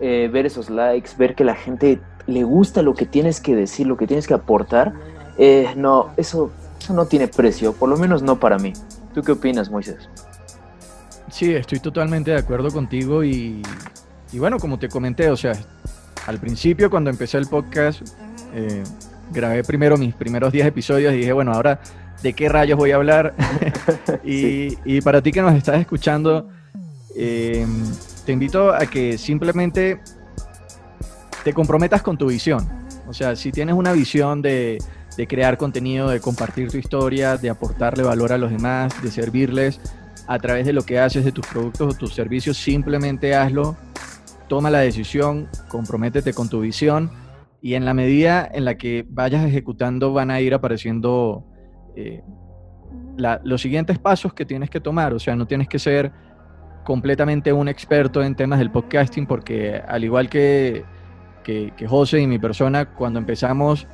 eh, 0.00 0.28
ver 0.32 0.46
esos 0.46 0.70
likes, 0.70 1.10
ver 1.18 1.34
que 1.34 1.44
la 1.44 1.54
gente 1.54 2.00
le 2.26 2.44
gusta 2.44 2.82
lo 2.82 2.94
que 2.94 3.06
tienes 3.06 3.40
que 3.40 3.54
decir, 3.54 3.86
lo 3.86 3.96
que 3.96 4.06
tienes 4.06 4.26
que 4.26 4.34
aportar, 4.34 4.94
eh, 5.36 5.68
no, 5.76 6.10
eso, 6.16 6.50
eso 6.80 6.94
no 6.94 7.06
tiene 7.06 7.28
precio, 7.28 7.72
por 7.74 7.88
lo 7.88 7.96
menos 7.96 8.22
no 8.22 8.40
para 8.40 8.58
mí. 8.58 8.72
¿Tú 9.14 9.22
qué 9.22 9.32
opinas, 9.32 9.70
Moisés? 9.70 10.08
Sí, 11.30 11.54
estoy 11.54 11.78
totalmente 11.80 12.30
de 12.30 12.38
acuerdo 12.38 12.70
contigo 12.70 13.22
y, 13.22 13.62
y 14.32 14.38
bueno, 14.38 14.58
como 14.58 14.78
te 14.78 14.88
comenté, 14.88 15.30
o 15.30 15.36
sea, 15.36 15.52
al 16.26 16.38
principio 16.38 16.90
cuando 16.90 17.10
empecé 17.10 17.38
el 17.38 17.46
podcast, 17.46 18.02
eh, 18.54 18.82
grabé 19.32 19.62
primero 19.64 19.96
mis 19.96 20.14
primeros 20.14 20.52
10 20.52 20.66
episodios 20.66 21.12
y 21.14 21.18
dije, 21.18 21.32
bueno, 21.32 21.52
ahora 21.52 21.80
de 22.22 22.32
qué 22.32 22.48
rayos 22.48 22.78
voy 22.78 22.92
a 22.92 22.96
hablar. 22.96 23.34
y, 24.24 25.00
para 25.00 25.22
ti 25.22 25.32
que 25.32 25.42
nos 25.42 25.54
estás 25.54 25.80
escuchando, 25.80 26.48
eh, 27.16 27.66
te 28.24 28.32
invito 28.32 28.72
a 28.72 28.86
que 28.86 29.18
simplemente 29.18 30.00
te 31.44 31.52
comprometas 31.52 32.02
con 32.02 32.16
tu 32.16 32.26
visión. 32.28 32.68
O 33.08 33.12
sea, 33.12 33.34
si 33.34 33.50
tienes 33.50 33.74
una 33.74 33.92
visión 33.92 34.40
de, 34.42 34.78
de 35.16 35.26
crear 35.26 35.56
contenido, 35.58 36.08
de 36.08 36.20
compartir 36.20 36.70
tu 36.70 36.78
historia, 36.78 37.36
de 37.36 37.50
aportarle 37.50 38.02
valor 38.02 38.32
a 38.32 38.38
los 38.38 38.50
demás, 38.50 38.92
de 39.02 39.10
servirles 39.10 39.80
a 40.26 40.38
través 40.38 40.64
de 40.64 40.72
lo 40.72 40.82
que 40.82 40.98
haces, 40.98 41.24
de 41.24 41.32
tus 41.32 41.46
productos 41.46 41.94
o 41.94 41.98
tus 41.98 42.14
servicios, 42.14 42.56
simplemente 42.56 43.34
hazlo, 43.34 43.76
toma 44.48 44.70
la 44.70 44.78
decisión, 44.78 45.48
comprométete 45.68 46.32
con 46.32 46.48
tu 46.48 46.60
visión 46.60 47.10
y 47.60 47.74
en 47.74 47.84
la 47.84 47.94
medida 47.94 48.48
en 48.52 48.64
la 48.64 48.76
que 48.76 49.04
vayas 49.08 49.44
ejecutando 49.44 50.12
van 50.12 50.30
a 50.30 50.40
ir 50.40 50.54
apareciendo 50.54 51.44
eh, 51.96 52.22
los 53.16 53.60
siguientes 53.60 53.98
pasos 53.98 54.32
que 54.32 54.44
tienes 54.44 54.70
que 54.70 54.80
tomar. 54.80 55.12
O 55.14 55.18
sea, 55.18 55.36
no 55.36 55.46
tienes 55.46 55.68
que 55.68 55.78
ser 55.78 56.12
completamente 56.84 57.52
un 57.52 57.68
experto 57.68 58.22
en 58.22 58.34
temas 58.34 58.58
del 58.58 58.70
podcasting 58.70 59.26
porque 59.26 59.80
al 59.86 60.04
igual 60.04 60.28
que, 60.28 60.84
que, 61.44 61.72
José 61.86 62.20
y 62.20 62.26
mi 62.26 62.38
persona, 62.38 62.86
cuando 62.86 63.18
empezamos, 63.18 63.86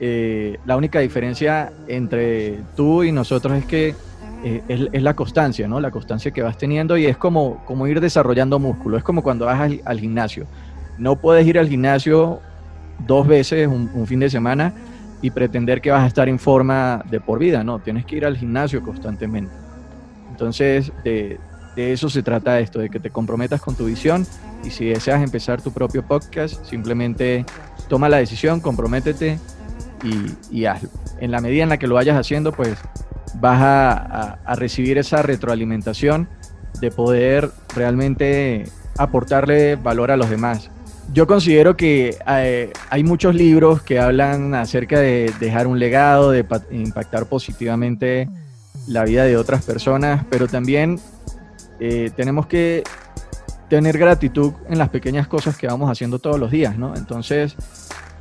eh, 0.00 0.58
la 0.64 0.76
única 0.76 1.00
diferencia 1.00 1.72
entre 1.88 2.60
tú 2.76 3.02
y 3.02 3.12
nosotros 3.12 3.58
es 3.58 3.64
que 3.66 3.94
eh, 4.44 4.62
es, 4.92 5.02
la 5.02 5.14
constancia, 5.14 5.68
¿no? 5.68 5.80
La 5.80 5.90
constancia 5.90 6.30
que 6.30 6.42
vas 6.42 6.58
teniendo 6.58 6.96
y 6.96 7.06
es 7.06 7.16
como, 7.16 7.62
como 7.64 7.86
ir 7.86 8.00
desarrollando 8.00 8.58
músculo. 8.58 8.96
Es 8.96 9.04
como 9.04 9.22
cuando 9.22 9.46
vas 9.46 9.70
al 9.84 10.00
gimnasio. 10.00 10.46
No 10.98 11.16
puedes 11.16 11.46
ir 11.46 11.58
al 11.58 11.68
gimnasio 11.68 12.40
dos 13.06 13.26
veces 13.26 13.66
un, 13.66 14.06
fin 14.06 14.20
de 14.20 14.30
semana 14.30 14.72
y 15.22 15.30
pretender 15.30 15.80
que 15.80 15.90
vas 15.90 16.02
a 16.02 16.06
estar 16.06 16.28
en 16.28 16.38
forma 16.38 17.02
de 17.08 17.20
por 17.20 17.38
vida, 17.38 17.64
no, 17.64 17.78
tienes 17.78 18.04
que 18.04 18.16
ir 18.16 18.26
al 18.26 18.36
gimnasio 18.36 18.82
constantemente. 18.82 19.54
Entonces, 20.30 20.92
de, 21.04 21.38
eso 21.76 22.10
se 22.10 22.22
trata 22.22 22.60
esto, 22.60 22.80
de 22.80 22.90
que 22.90 23.00
te 23.00 23.10
comprometas 23.10 23.62
con 23.62 23.74
tu 23.76 23.86
visión 23.86 24.26
y 24.64 24.70
si 24.70 24.86
deseas 24.86 25.22
empezar 25.22 25.62
tu 25.62 25.72
propio 25.72 26.02
podcast, 26.06 26.64
simplemente 26.66 27.46
toma 27.88 28.08
la 28.08 28.18
decisión, 28.18 28.60
comprométete 28.60 29.38
y, 30.50 30.64
hazlo. 30.66 30.90
En 31.20 31.30
la 31.30 31.40
medida 31.40 31.62
en 31.62 31.68
la 31.68 31.78
que 31.78 31.86
lo 31.86 31.94
vayas 31.94 32.18
haciendo, 32.18 32.52
pues 32.52 32.76
vas 33.36 33.62
a 33.62 34.54
recibir 34.56 34.98
esa 34.98 35.22
retroalimentación 35.22 36.28
de 36.80 36.90
poder 36.90 37.50
realmente 37.76 38.64
aportarle 38.98 39.76
valor 39.76 40.10
a 40.10 40.16
los 40.16 40.28
demás 40.28 40.68
yo 41.12 41.26
considero 41.26 41.76
que 41.76 42.16
eh, 42.26 42.72
hay 42.88 43.04
muchos 43.04 43.34
libros 43.34 43.82
que 43.82 43.98
hablan 43.98 44.54
acerca 44.54 44.98
de 44.98 45.32
dejar 45.40 45.66
un 45.66 45.78
legado, 45.78 46.30
de 46.30 46.46
impactar 46.70 47.26
positivamente 47.26 48.28
la 48.86 49.04
vida 49.04 49.24
de 49.24 49.36
otras 49.36 49.64
personas, 49.64 50.24
pero 50.30 50.48
también 50.48 50.98
eh, 51.80 52.10
tenemos 52.16 52.46
que 52.46 52.82
tener 53.68 53.98
gratitud 53.98 54.52
en 54.68 54.78
las 54.78 54.88
pequeñas 54.88 55.28
cosas 55.28 55.56
que 55.56 55.66
vamos 55.66 55.90
haciendo 55.90 56.18
todos 56.18 56.38
los 56.38 56.50
días, 56.50 56.78
¿no? 56.78 56.94
Entonces, 56.96 57.56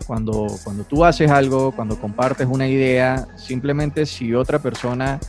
cuando, 0.05 0.47
cuando 0.63 0.83
tú 0.83 1.05
haces 1.05 1.31
algo, 1.31 1.71
cuando 1.71 1.99
compartes 1.99 2.47
una 2.47 2.67
idea, 2.67 3.27
simplemente 3.37 4.05
si 4.05 4.33
otra 4.33 4.59
persona 4.59 5.19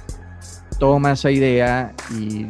toma 0.79 1.13
esa 1.13 1.31
idea 1.31 1.93
y, 2.17 2.47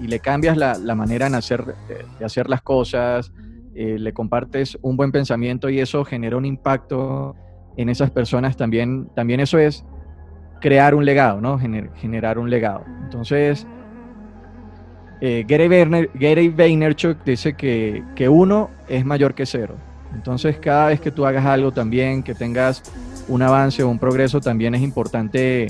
le 0.00 0.20
cambias 0.20 0.56
la, 0.56 0.94
manera 0.94 1.26
hacer, 1.26 1.74
de 2.18 2.24
hacer 2.24 2.48
las 2.48 2.62
cosas, 2.62 3.32
eh, 3.80 3.96
le 3.96 4.12
compartes 4.12 4.76
un 4.82 4.96
buen 4.96 5.12
pensamiento 5.12 5.70
y 5.70 5.78
eso 5.78 6.04
genera 6.04 6.36
un 6.36 6.44
impacto 6.44 7.36
en 7.76 7.88
esas 7.88 8.10
personas, 8.10 8.56
también, 8.56 9.08
también 9.14 9.38
eso 9.38 9.56
es 9.56 9.84
crear 10.60 10.96
un 10.96 11.04
legado, 11.04 11.40
¿no? 11.40 11.60
generar 11.60 12.40
un 12.40 12.50
legado. 12.50 12.82
Entonces, 13.04 13.68
eh, 15.20 15.44
Gary, 15.46 16.48
Vaynerchuk 16.48 17.22
dice 17.22 17.54
que, 17.54 18.02
que, 18.16 18.28
uno 18.28 18.68
es 18.88 19.04
mayor 19.04 19.34
que 19.34 19.46
cero. 19.46 19.76
Entonces, 20.12 20.58
cada 20.58 20.88
vez 20.88 21.00
que 21.00 21.12
tú 21.12 21.24
hagas 21.24 21.46
algo 21.46 21.70
también, 21.70 22.24
que 22.24 22.34
tengas 22.34 22.82
un 23.28 23.42
avance 23.42 23.84
o 23.84 23.88
un 23.88 24.00
progreso, 24.00 24.40
también 24.40 24.74
es 24.74 24.82
importante 24.82 25.68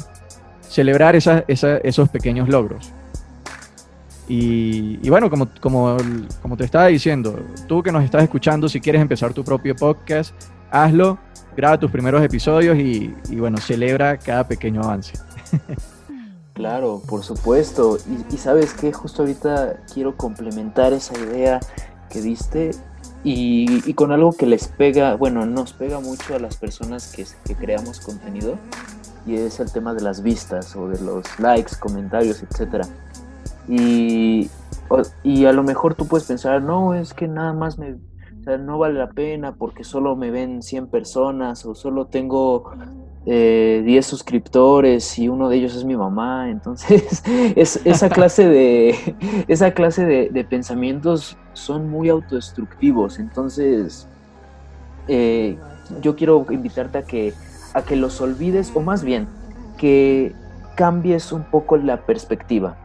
celebrar 0.63 1.15
esos 1.15 2.09
pequeños 2.09 2.49
logros. 2.49 2.95
Y, 4.29 5.09
bueno, 5.09 5.31
como, 5.31 5.49
como, 5.61 5.97
como 6.43 6.57
te 6.57 6.65
estaba 6.65 6.87
diciendo, 6.87 7.41
tú 7.67 7.83
que 7.83 7.91
nos 7.91 8.05
estás 8.05 8.23
escuchando, 8.23 8.69
si 8.69 8.79
quieres 8.79 9.01
empezar 9.01 9.33
tu 9.33 9.43
propio 9.43 9.75
podcast, 9.75 10.35
hazlo, 10.71 11.19
graba 11.57 11.79
tus 11.79 11.91
primeros 11.91 12.23
episodios 12.23 12.77
y, 12.79 13.15
bueno, 13.37 13.57
celebra 13.59 14.19
cada 14.19 14.47
pequeño 14.47 14.83
avance. 14.83 15.19
Claro, 16.55 17.01
por 17.07 17.23
supuesto. 17.23 17.99
Y, 18.33 18.37
sabes 18.37 18.75
que 18.75 18.93
justo 18.93 19.23
ahorita 19.23 19.77
quiero 19.95 20.17
complementar 20.17 20.93
esa 20.93 21.17
idea 21.17 21.61
que 22.11 22.21
diste 22.21 22.73
y, 23.23 23.95
con 23.95 24.11
algo 24.11 24.33
que 24.33 24.45
les 24.45 24.67
pega, 24.67 25.15
bueno, 25.15 25.47
nos 25.47 25.73
pega 25.73 26.01
mucho 26.01 26.35
a 26.35 26.41
las 26.41 26.57
personas 26.57 27.13
que, 27.15 27.25
que 27.45 27.55
creamos 27.55 28.01
contenido 28.01 28.59
y 29.25 29.37
es 29.37 29.61
el 29.61 29.71
tema 29.71 29.95
de 29.95 30.01
las 30.01 30.21
vistas 30.21 30.75
o 30.75 30.89
de 30.89 31.01
los 31.01 31.39
likes, 31.39 31.77
comentarios, 31.79 32.43
etcétera. 32.43 32.89
Y, 33.69 34.51
y 35.23 35.45
a 35.45 35.53
lo 35.53 35.63
mejor 35.63 35.95
tú 35.95 36.07
puedes 36.07 36.27
pensar, 36.27 36.63
no, 36.63 36.95
es 36.95 37.13
que 37.13 37.29
nada 37.29 37.53
más 37.53 37.79
me, 37.79 37.93
o 37.93 38.45
sea, 38.45 38.57
no 38.57 38.79
vale 38.79 38.99
la 38.99 39.11
pena 39.11 39.55
porque 39.55 39.85
solo 39.85 40.17
me 40.17 40.31
ven 40.31 40.63
100 40.63 40.87
personas 40.87 41.67
o 41.67 41.75
solo 41.75 42.07
tengo 42.07 42.73
eh, 43.27 43.83
10 43.85 44.07
suscriptores 44.07 45.19
y 45.19 45.29
uno 45.29 45.51
de 45.51 45.57
ellos 45.57 45.75
es 45.75 45.85
mi 45.85 45.97
mamá. 45.97 46.51
Entonces, 46.51 47.23
es, 47.57 47.81
esa 47.85 48.09
clase, 48.11 48.49
de, 48.49 49.17
esa 49.49 49.73
clase 49.73 50.05
de, 50.07 50.45
pensamientos 50.45 51.37
son 51.53 51.91
muy 51.91 52.09
autodestructivos. 52.09 53.19
Entonces, 53.19 54.09
eh, 55.09 55.59
yo 56.01 56.17
quiero 56.17 56.47
invitarte 56.51 56.99
a 56.99 57.03
que, 57.03 57.35
a 57.75 57.83
que 57.83 57.97
los 57.97 58.21
olvides 58.21 58.73
o 58.75 58.81
más 58.81 59.05
bien 59.05 59.29
que 59.77 60.35
cambies 60.75 61.33
un 61.33 61.43
poco 61.45 61.77
la 61.77 61.99
perspectiva. 61.99 62.77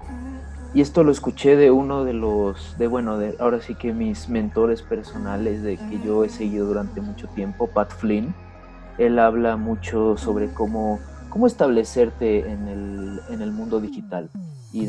Y 0.74 0.82
esto 0.82 1.04
lo 1.04 1.12
escuché 1.12 1.56
de 1.56 1.70
uno 1.70 2.04
de 2.04 2.14
los, 2.14 2.78
de 2.80 2.88
bueno, 2.88 3.18
de 3.20 3.36
ahora 3.40 3.62
sí 3.62 3.76
que 3.76 3.94
mis 3.94 4.28
mentores 4.28 4.82
personales 4.82 5.62
de 5.62 5.78
que 5.78 6.00
yo 6.04 6.24
he 6.24 6.30
seguido 6.30 6.66
durante 6.66 7.00
mucho 7.00 7.28
tiempo, 7.28 7.68
Pat 7.68 7.92
Flynn. 7.92 8.34
Él 8.98 9.20
habla 9.20 9.56
mucho 9.56 10.18
sobre 10.18 10.52
cómo, 10.52 11.00
cómo 11.30 11.46
establecerte 11.46 12.50
en 12.52 12.68
el, 12.68 13.22
en 13.30 13.42
el 13.42 13.52
mundo 13.52 13.80
digital 13.80 14.30
y, 14.74 14.88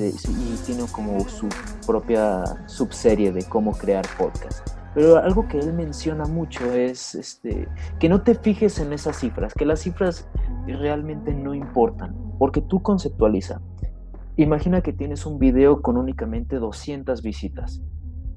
tiene 0.64 0.84
como 0.90 1.20
su 1.28 1.48
propia 1.86 2.44
subserie 2.66 3.32
de 3.32 3.44
cómo 3.44 3.72
crear 3.72 4.06
podcast. 4.18 4.66
Pero 4.94 5.18
algo 5.18 5.46
que 5.48 5.58
él 5.58 5.72
menciona 5.74 6.24
mucho 6.24 6.72
es 6.72 7.14
este, 7.14 7.68
que 7.98 8.08
no 8.08 8.22
te 8.22 8.34
fijes 8.34 8.78
en 8.78 8.92
esas 8.92 9.18
cifras, 9.18 9.52
que 9.52 9.66
las 9.66 9.80
cifras 9.80 10.26
realmente 10.66 11.34
no 11.34 11.52
importan, 11.52 12.14
porque 12.38 12.62
tú 12.62 12.80
conceptualiza 12.80 13.60
Imagina 14.36 14.80
que 14.80 14.92
tienes 14.92 15.26
un 15.26 15.38
video 15.38 15.80
con 15.80 15.96
únicamente 15.96 16.56
200 16.56 17.22
visitas. 17.22 17.80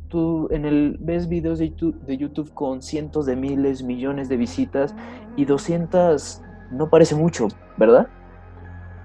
Tú 0.10 0.48
en 0.52 0.66
el, 0.66 0.98
ves 1.00 1.28
videos 1.28 1.58
de 1.58 1.70
YouTube, 1.70 2.00
de 2.02 2.18
YouTube 2.18 2.54
con 2.54 2.82
cientos 2.84 3.26
de 3.26 3.36
miles, 3.36 3.82
millones 3.84 4.30
de 4.30 4.38
visitas 4.38 4.94
y 5.36 5.46
200 5.46 6.42
no 6.72 6.90
parece 6.90 7.16
mucho, 7.16 7.48
¿verdad? 7.78 8.08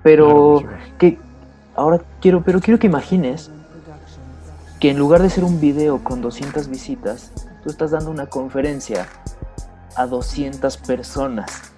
Pero 0.02 0.62
que 0.98 1.18
ahora 1.74 2.02
quiero, 2.20 2.42
pero 2.44 2.60
quiero 2.60 2.78
que 2.78 2.88
imagines 2.88 3.50
que 4.78 4.90
en 4.90 4.98
lugar 4.98 5.22
de 5.22 5.30
ser 5.30 5.44
un 5.44 5.60
video 5.60 6.04
con 6.04 6.20
200 6.20 6.68
visitas, 6.68 7.32
tú 7.62 7.70
estás 7.70 7.92
dando 7.92 8.10
una 8.10 8.26
conferencia 8.26 9.06
a 9.96 10.06
200 10.06 10.76
personas 10.78 11.72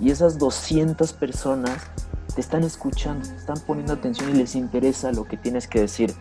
y 0.00 0.10
esas 0.10 0.38
200 0.38 1.12
personas 1.12 1.90
te 2.38 2.42
están 2.42 2.62
escuchando, 2.62 3.28
te 3.28 3.34
están 3.34 3.58
poniendo 3.66 3.92
atención 3.92 4.30
y 4.30 4.34
les 4.34 4.54
interesa 4.54 5.10
lo 5.10 5.24
que 5.24 5.36
tienes 5.36 5.66
que 5.66 5.80
decir. 5.80 6.14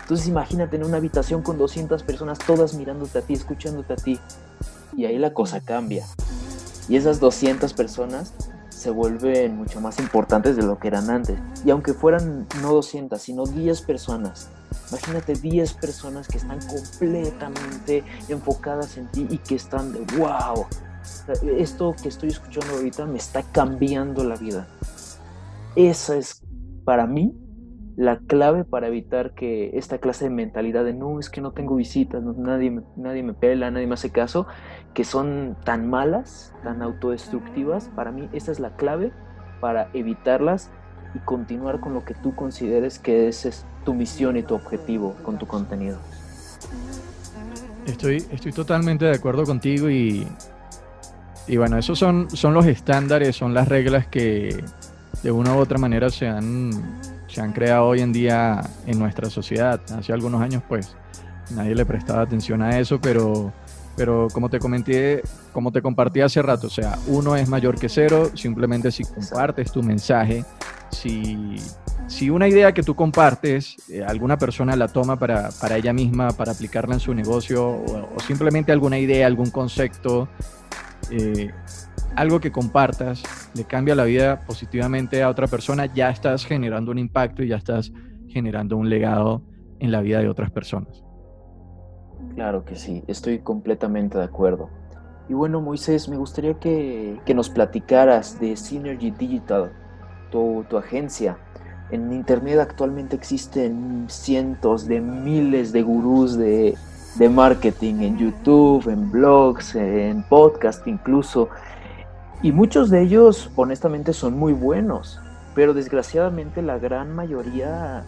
Entonces 0.00 0.26
imagínate 0.26 0.74
en 0.74 0.84
una 0.84 0.96
habitación 0.96 1.42
con 1.42 1.58
200 1.58 2.02
personas, 2.02 2.40
todas 2.40 2.74
mirándote 2.74 3.20
a 3.20 3.22
ti, 3.22 3.34
escuchándote 3.34 3.92
a 3.92 3.96
ti. 3.96 4.18
Y 4.96 5.04
ahí 5.04 5.16
la 5.16 5.32
cosa 5.32 5.60
cambia. 5.60 6.04
Y 6.88 6.96
esas 6.96 7.20
200 7.20 7.72
personas 7.72 8.32
se 8.68 8.90
vuelven 8.90 9.56
mucho 9.56 9.80
más 9.80 10.00
importantes 10.00 10.56
de 10.56 10.64
lo 10.64 10.80
que 10.80 10.88
eran 10.88 11.08
antes. 11.08 11.38
Y 11.64 11.70
aunque 11.70 11.94
fueran 11.94 12.48
no 12.60 12.72
200, 12.72 13.22
sino 13.22 13.46
10 13.46 13.80
personas, 13.82 14.48
imagínate 14.90 15.34
10 15.34 15.72
personas 15.74 16.26
que 16.26 16.38
están 16.38 16.58
completamente 16.66 18.02
enfocadas 18.28 18.96
en 18.96 19.06
ti 19.06 19.28
y 19.30 19.38
que 19.38 19.54
están 19.54 19.92
de 19.92 20.00
wow, 20.16 20.66
esto 21.58 21.94
que 22.00 22.08
estoy 22.08 22.30
escuchando 22.30 22.74
ahorita 22.74 23.06
me 23.06 23.18
está 23.18 23.42
cambiando 23.42 24.24
la 24.24 24.34
vida. 24.34 24.66
Esa 25.76 26.16
es 26.16 26.42
para 26.84 27.06
mí 27.06 27.34
la 27.96 28.18
clave 28.18 28.64
para 28.64 28.88
evitar 28.88 29.34
que 29.34 29.70
esta 29.74 29.98
clase 29.98 30.24
de 30.24 30.30
mentalidad 30.30 30.84
de 30.84 30.94
no, 30.94 31.20
es 31.20 31.30
que 31.30 31.40
no 31.40 31.52
tengo 31.52 31.76
visitas, 31.76 32.22
nadie, 32.22 32.70
me, 32.70 32.82
nadie 32.96 33.22
me 33.22 33.34
pela, 33.34 33.70
nadie 33.70 33.86
me 33.86 33.94
hace 33.94 34.10
caso, 34.10 34.46
que 34.94 35.04
son 35.04 35.56
tan 35.64 35.88
malas, 35.88 36.52
tan 36.64 36.82
autodestructivas, 36.82 37.90
para 37.94 38.10
mí 38.10 38.28
esa 38.32 38.50
es 38.50 38.58
la 38.58 38.74
clave 38.76 39.12
para 39.60 39.90
evitarlas 39.94 40.70
y 41.14 41.18
continuar 41.20 41.80
con 41.80 41.94
lo 41.94 42.04
que 42.04 42.14
tú 42.14 42.34
consideres 42.34 42.98
que 42.98 43.28
ese 43.28 43.50
es 43.50 43.64
tu 43.84 43.94
misión 43.94 44.36
y 44.36 44.42
tu 44.42 44.54
objetivo 44.54 45.14
con 45.22 45.38
tu 45.38 45.46
contenido. 45.46 45.98
Estoy, 47.86 48.24
estoy 48.30 48.52
totalmente 48.52 49.04
de 49.04 49.12
acuerdo 49.12 49.44
contigo 49.44 49.88
y, 49.88 50.26
y 51.46 51.56
bueno, 51.58 51.78
esos 51.78 51.98
son, 51.98 52.28
son 52.30 52.54
los 52.54 52.66
estándares, 52.66 53.36
son 53.36 53.54
las 53.54 53.68
reglas 53.68 54.08
que 54.08 54.64
de 55.24 55.32
una 55.32 55.56
u 55.56 55.58
otra 55.58 55.78
manera 55.78 56.10
se 56.10 56.28
han 56.28 56.70
se 57.26 57.40
han 57.40 57.52
creado 57.52 57.86
hoy 57.86 58.00
en 58.00 58.12
día 58.12 58.60
en 58.86 58.98
nuestra 58.98 59.28
sociedad. 59.28 59.80
Hace 59.98 60.12
algunos 60.12 60.40
años 60.40 60.62
pues 60.68 60.94
nadie 61.50 61.74
le 61.74 61.84
prestaba 61.84 62.22
atención 62.22 62.62
a 62.62 62.78
eso, 62.78 63.00
pero, 63.00 63.52
pero 63.96 64.28
como 64.32 64.48
te 64.48 64.60
comenté, 64.60 65.22
como 65.52 65.72
te 65.72 65.82
compartí 65.82 66.20
hace 66.20 66.40
rato, 66.42 66.68
o 66.68 66.70
sea, 66.70 66.96
uno 67.08 67.34
es 67.34 67.48
mayor 67.48 67.78
que 67.78 67.88
cero, 67.88 68.30
simplemente 68.34 68.92
si 68.92 69.02
compartes 69.02 69.72
tu 69.72 69.82
mensaje, 69.82 70.44
si, 70.90 71.56
si 72.06 72.30
una 72.30 72.46
idea 72.46 72.72
que 72.72 72.82
tú 72.82 72.94
compartes, 72.94 73.76
eh, 73.90 74.04
alguna 74.06 74.38
persona 74.38 74.76
la 74.76 74.86
toma 74.86 75.18
para, 75.18 75.50
para, 75.60 75.76
ella 75.76 75.92
misma, 75.92 76.28
para 76.30 76.52
aplicarla 76.52 76.94
en 76.94 77.00
su 77.00 77.14
negocio, 77.14 77.66
o, 77.66 78.20
simplemente 78.24 78.70
alguna 78.70 78.98
idea, 78.98 79.26
algún 79.26 79.50
concepto, 79.50 80.28
eh, 81.10 81.50
algo 82.16 82.40
que 82.40 82.52
compartas 82.52 83.22
le 83.54 83.64
cambia 83.64 83.94
la 83.94 84.04
vida 84.04 84.40
positivamente 84.46 85.22
a 85.22 85.28
otra 85.28 85.46
persona, 85.46 85.86
ya 85.86 86.10
estás 86.10 86.44
generando 86.44 86.90
un 86.90 86.98
impacto 86.98 87.42
y 87.42 87.48
ya 87.48 87.56
estás 87.56 87.92
generando 88.28 88.76
un 88.76 88.88
legado 88.88 89.42
en 89.80 89.92
la 89.92 90.00
vida 90.00 90.20
de 90.20 90.28
otras 90.28 90.50
personas. 90.50 91.04
Claro 92.34 92.64
que 92.64 92.76
sí, 92.76 93.02
estoy 93.06 93.40
completamente 93.40 94.18
de 94.18 94.24
acuerdo. 94.24 94.70
Y 95.28 95.34
bueno, 95.34 95.60
Moisés, 95.60 96.08
me 96.08 96.16
gustaría 96.16 96.54
que, 96.54 97.20
nos 97.34 97.48
platicaras 97.48 98.38
de 98.40 98.56
Synergy 98.56 99.10
Digital, 99.10 99.72
tu, 100.30 100.64
tu 100.68 100.76
agencia. 100.76 101.38
En 101.90 102.12
Internet 102.12 102.58
actualmente 102.60 103.16
existen 103.16 104.06
cientos 104.08 104.86
de 104.86 105.00
miles 105.00 105.72
de 105.72 105.82
gurús 105.82 106.36
de, 106.36 106.74
de 107.16 107.28
marketing 107.28 107.94
en 108.00 108.18
YouTube, 108.18 108.88
en 108.88 109.10
blogs, 109.10 109.74
en 109.76 110.22
podcast 110.24 110.86
incluso. 110.86 111.48
Y 112.44 112.52
muchos 112.52 112.90
de 112.90 113.00
ellos, 113.00 113.50
honestamente, 113.56 114.12
son 114.12 114.38
muy 114.38 114.52
buenos, 114.52 115.18
pero 115.54 115.72
desgraciadamente 115.72 116.60
la 116.60 116.78
gran 116.78 117.14
mayoría 117.14 118.04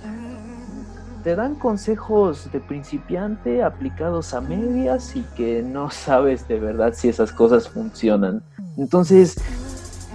te 1.24 1.34
dan 1.34 1.54
consejos 1.54 2.52
de 2.52 2.60
principiante 2.60 3.62
aplicados 3.62 4.34
a 4.34 4.42
medias 4.42 5.16
y 5.16 5.22
que 5.38 5.62
no 5.62 5.90
sabes 5.90 6.46
de 6.48 6.60
verdad 6.60 6.92
si 6.94 7.08
esas 7.08 7.32
cosas 7.32 7.66
funcionan. 7.66 8.42
Entonces, 8.76 9.36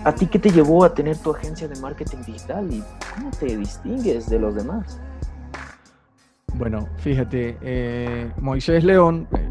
¿a 0.04 0.14
ti 0.14 0.28
qué 0.28 0.38
te 0.38 0.52
llevó 0.52 0.84
a 0.84 0.94
tener 0.94 1.18
tu 1.18 1.32
agencia 1.32 1.68
de 1.68 1.80
marketing 1.82 2.20
digital 2.24 2.72
y 2.72 2.84
cómo 3.16 3.32
te 3.32 3.58
distingues 3.58 4.30
de 4.30 4.38
los 4.38 4.54
demás? 4.54 5.00
Bueno, 6.54 6.88
fíjate, 6.98 7.58
eh, 7.60 8.32
Moisés 8.40 8.84
León 8.84 9.28
eh, 9.32 9.50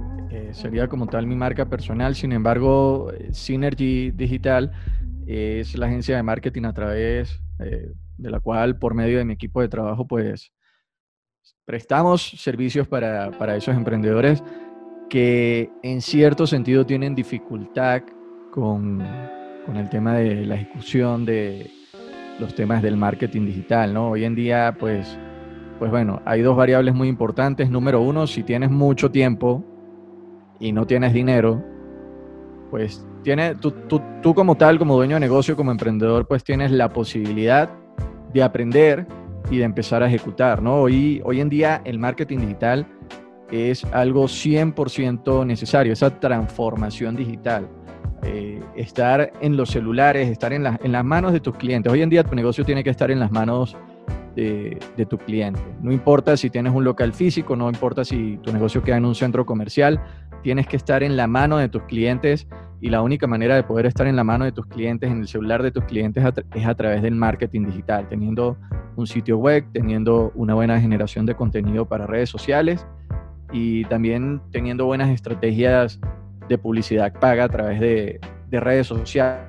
sería 0.55 0.89
como 0.89 1.07
tal 1.07 1.27
mi 1.27 1.35
marca 1.35 1.67
personal. 1.67 2.15
Sin 2.15 2.33
embargo, 2.33 3.13
eh, 3.13 3.31
Synergy 3.33 4.11
Digital 4.11 4.73
es 5.27 5.77
la 5.77 5.87
agencia 5.87 6.17
de 6.17 6.23
marketing 6.23 6.65
a 6.65 6.73
través 6.73 7.41
eh, 7.59 7.93
de 8.19 8.31
la 8.31 8.41
cual, 8.41 8.79
por 8.79 8.95
medio 8.95 9.19
de 9.19 9.25
mi 9.25 9.35
equipo 9.35 9.61
de 9.61 9.69
trabajo, 9.69 10.07
pues 10.07 10.53
prestamos 11.65 12.23
servicios 12.23 12.89
para, 12.89 13.31
para 13.31 13.57
esos 13.57 13.77
emprendedores 13.77 14.43
que 15.09 15.71
en 15.83 16.03
cierto 16.03 16.47
sentido 16.47 16.87
tienen 16.87 17.15
dificultad 17.15 18.03
con, 18.51 19.03
con, 19.67 19.77
el 19.77 19.89
tema 19.89 20.15
de 20.15 20.47
la 20.47 20.57
ejecución 20.57 21.25
de 21.25 21.71
los 22.39 22.55
temas 22.55 22.83
del 22.83 22.97
marketing 22.97 23.47
digital, 23.47 23.93
¿no? 23.93 24.11
Hoy 24.11 24.25
en 24.25 24.35
día, 24.35 24.77
pues, 24.79 25.19
pues 25.79 25.91
bueno, 25.91 26.23
hay 26.25 26.43
dos 26.43 26.57
variables 26.57 26.95
muy 26.95 27.09
importantes. 27.09 27.71
Número 27.71 28.01
uno, 28.01 28.27
si 28.27 28.43
tienes 28.43 28.71
mucho 28.71 29.11
tiempo 29.11 29.65
y 30.61 30.73
no 30.73 30.87
tienes 30.87 31.13
dinero, 31.13 31.65
pues 32.71 33.05
tiene, 33.25 33.57
tú, 33.57 33.73
tú, 34.23 34.35
como 34.35 34.55
tal, 34.55 34.79
como 34.79 34.95
dueño 34.95 35.17
de 35.17 35.21
negocio, 35.21 35.57
como 35.57 35.73
emprendedor, 35.73 36.29
pues 36.29 36.45
tienes 36.45 36.71
la 36.71 36.91
posibilidad 36.91 37.71
de 38.33 38.43
aprender 38.43 39.07
y 39.51 39.59
de 39.59 39.65
empezar 39.65 40.03
a 40.03 40.07
ejecutar, 40.07 40.63
¿no? 40.63 40.83
Hoy, 40.83 41.21
hoy 41.25 41.41
en 41.41 41.49
día 41.49 41.83
el 41.85 41.99
marketing 41.99 42.39
digital 42.39 42.87
es 43.51 43.85
algo 43.87 44.25
100% 44.25 45.45
necesario, 45.45 45.93
esa 45.93 46.21
transformación 46.21 47.17
digital. 47.17 47.69
Eh, 48.23 48.63
estar 48.77 49.33
en 49.41 49.57
los 49.57 49.71
celulares, 49.71 50.29
estar 50.29 50.53
en, 50.53 50.67
en 50.67 50.93
las 50.93 51.05
manos 51.05 51.33
de 51.33 51.41
tus 51.41 51.57
clientes. 51.57 51.91
Hoy 51.91 52.03
en 52.03 52.11
día 52.11 52.23
tu 52.23 52.35
negocio 52.35 52.65
tiene 52.67 52.85
que 52.85 52.91
estar 52.91 53.11
en 53.11 53.19
las 53.19 53.33
manos 53.33 53.77
de, 54.35 54.79
de, 54.97 55.07
tu 55.07 55.19
cliente. 55.19 55.61
No 55.83 55.93
importa 55.93 56.37
si 56.37 56.51
tienes 56.51 56.73
un 56.73 56.85
local 56.85 57.13
físico, 57.13 57.57
no 57.57 57.69
importa 57.69 58.05
si 58.05 58.39
tu 58.43 58.53
negocio 58.53 58.83
queda 58.83 58.97
en 58.97 59.05
un 59.05 59.15
centro 59.15 59.45
comercial, 59.45 60.01
tienes 60.43 60.67
que 60.67 60.77
estar 60.77 61.03
en 61.03 61.17
la 61.17 61.27
mano 61.27 61.59
de 61.59 61.69
tus 61.69 61.83
clientes 61.83 62.47
y 62.81 62.89
la 62.89 63.03
única 63.03 63.27
manera 63.27 63.57
de 63.57 63.63
poder 63.63 63.87
estar 63.87 64.07
en 64.07 64.17
la 64.17 64.25
mano 64.25 64.45
de 64.45 64.53
tus 64.53 64.67
clientes, 64.67 65.11
en 65.11 65.21
el 65.21 65.29
celular 65.29 65.63
de 65.63 65.71
tus 65.71 65.85
clientes, 65.85 66.25
es 66.55 66.67
a 66.67 66.75
través 66.75 67.03
del 67.03 67.15
marketing 67.15 67.67
digital, 67.67 68.09
teniendo 68.09 68.57
un 68.97 69.07
sitio 69.07 69.39
web, 69.39 69.65
teniendo 69.73 70.33
una 70.35 70.55
buena 70.55 70.81
generación 70.81 71.27
de 71.27 71.35
contenido 71.35 71.87
para 71.87 72.07
redes 72.07 72.31
sociales 72.31 72.87
y 73.53 73.85
también 73.87 74.41
teniendo 74.51 74.87
buenas 74.87 75.11
estrategias 75.11 76.01
de 76.49 76.59
publicidad 76.59 77.13
paga 77.13 77.45
a 77.45 77.49
través 77.49 77.81
de, 77.81 78.21
redes 78.51 78.87
sociales, 78.87 79.47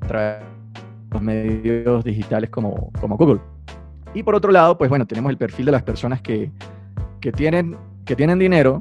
a 0.00 0.06
través 0.06 0.40
de 0.40 0.46
los 1.12 1.22
medios 1.22 2.04
digitales 2.04 2.50
como, 2.50 2.90
como 3.00 3.16
Google. 3.16 3.40
Y 4.14 4.22
por 4.22 4.34
otro 4.34 4.50
lado, 4.50 4.76
pues 4.76 4.90
bueno, 4.90 5.06
tenemos 5.06 5.30
el 5.30 5.38
perfil 5.38 5.66
de 5.66 5.72
las 5.72 5.82
personas 5.82 6.20
que, 6.20 6.50
que 7.20 7.32
tienen, 7.32 7.76
que 8.04 8.16
tienen 8.16 8.38
dinero, 8.38 8.78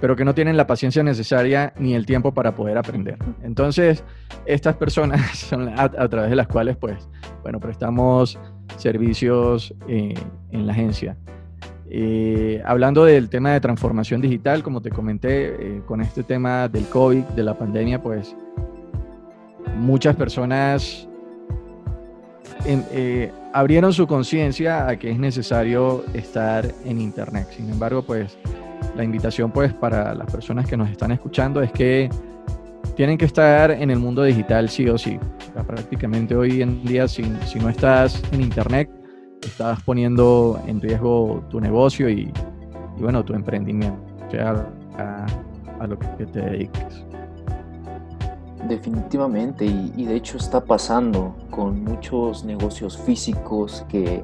pero 0.00 0.16
que 0.16 0.24
no 0.24 0.34
tienen 0.34 0.56
la 0.56 0.66
paciencia 0.66 1.02
necesaria 1.02 1.72
ni 1.78 1.94
el 1.94 2.06
tiempo 2.06 2.32
para 2.32 2.54
poder 2.54 2.78
aprender. 2.78 3.18
Entonces, 3.42 4.04
estas 4.46 4.76
personas 4.76 5.20
son 5.38 5.68
a, 5.68 6.08
través 6.08 6.30
de 6.30 6.36
las 6.36 6.48
cuales, 6.48 6.76
pues, 6.76 7.08
bueno, 7.42 7.60
prestamos 7.60 8.38
servicios 8.76 9.74
eh, 9.88 10.14
en 10.50 10.66
la 10.66 10.72
agencia. 10.72 11.16
Eh, 11.90 12.62
hablando 12.66 13.04
del 13.04 13.30
tema 13.30 13.52
de 13.52 13.60
transformación 13.60 14.20
digital, 14.20 14.62
como 14.62 14.82
te 14.82 14.90
comenté, 14.90 15.46
eh, 15.46 15.82
con 15.86 16.02
este 16.02 16.22
tema 16.22 16.68
del 16.68 16.84
COVID, 16.86 17.24
de 17.24 17.42
la 17.42 17.56
pandemia, 17.56 18.02
pues 18.02 18.36
muchas 19.76 20.14
personas 20.16 21.07
em, 22.64 23.30
abrieron 23.52 23.92
su 23.92 24.06
conciencia 24.06 24.88
a 24.88 24.96
que 24.98 25.10
es 25.10 25.18
necesario 25.18 26.04
estar 26.14 26.66
en 26.84 27.00
Internet. 27.00 27.48
Sin 27.50 27.70
embargo, 27.70 28.02
pues 28.02 28.36
la 28.96 29.04
invitación 29.04 29.50
pues 29.50 29.72
para 29.72 30.14
las 30.14 30.30
personas 30.30 30.66
que 30.66 30.76
nos 30.76 30.90
están 30.90 31.12
escuchando 31.12 31.62
es 31.62 31.72
que 31.72 32.08
tienen 32.96 33.16
que 33.16 33.26
estar 33.26 33.70
en 33.70 33.90
el 33.90 33.98
mundo 33.98 34.22
digital 34.22 34.68
sí 34.68 34.88
o 34.88 34.98
sí. 34.98 35.18
prácticamente 35.66 36.34
hoy 36.34 36.62
en 36.62 36.84
día 36.84 37.06
si, 37.06 37.24
si, 37.46 37.58
no 37.58 37.68
estás 37.68 38.20
en 38.32 38.40
internet, 38.40 38.90
estás 39.42 39.80
poniendo 39.84 40.60
en 40.66 40.80
riesgo 40.80 41.44
tu 41.48 41.60
negocio 41.60 42.08
y, 42.08 42.32
y 42.96 43.00
bueno, 43.00 43.24
tu 43.24 43.34
emprendimiento, 43.34 43.98
sea 44.30 44.66
a, 44.98 45.26
a, 45.80 45.86
lo 45.86 45.98
que 45.98 46.26
te 46.26 46.40
dediques. 46.40 47.04
Definitivamente, 48.68 49.64
y, 49.64 50.04
de 50.04 50.14
hecho 50.14 50.36
está 50.36 50.62
pasando 50.62 51.34
con 51.50 51.84
muchos 51.84 52.44
negocios 52.44 52.98
físicos 52.98 53.84
que 53.88 54.22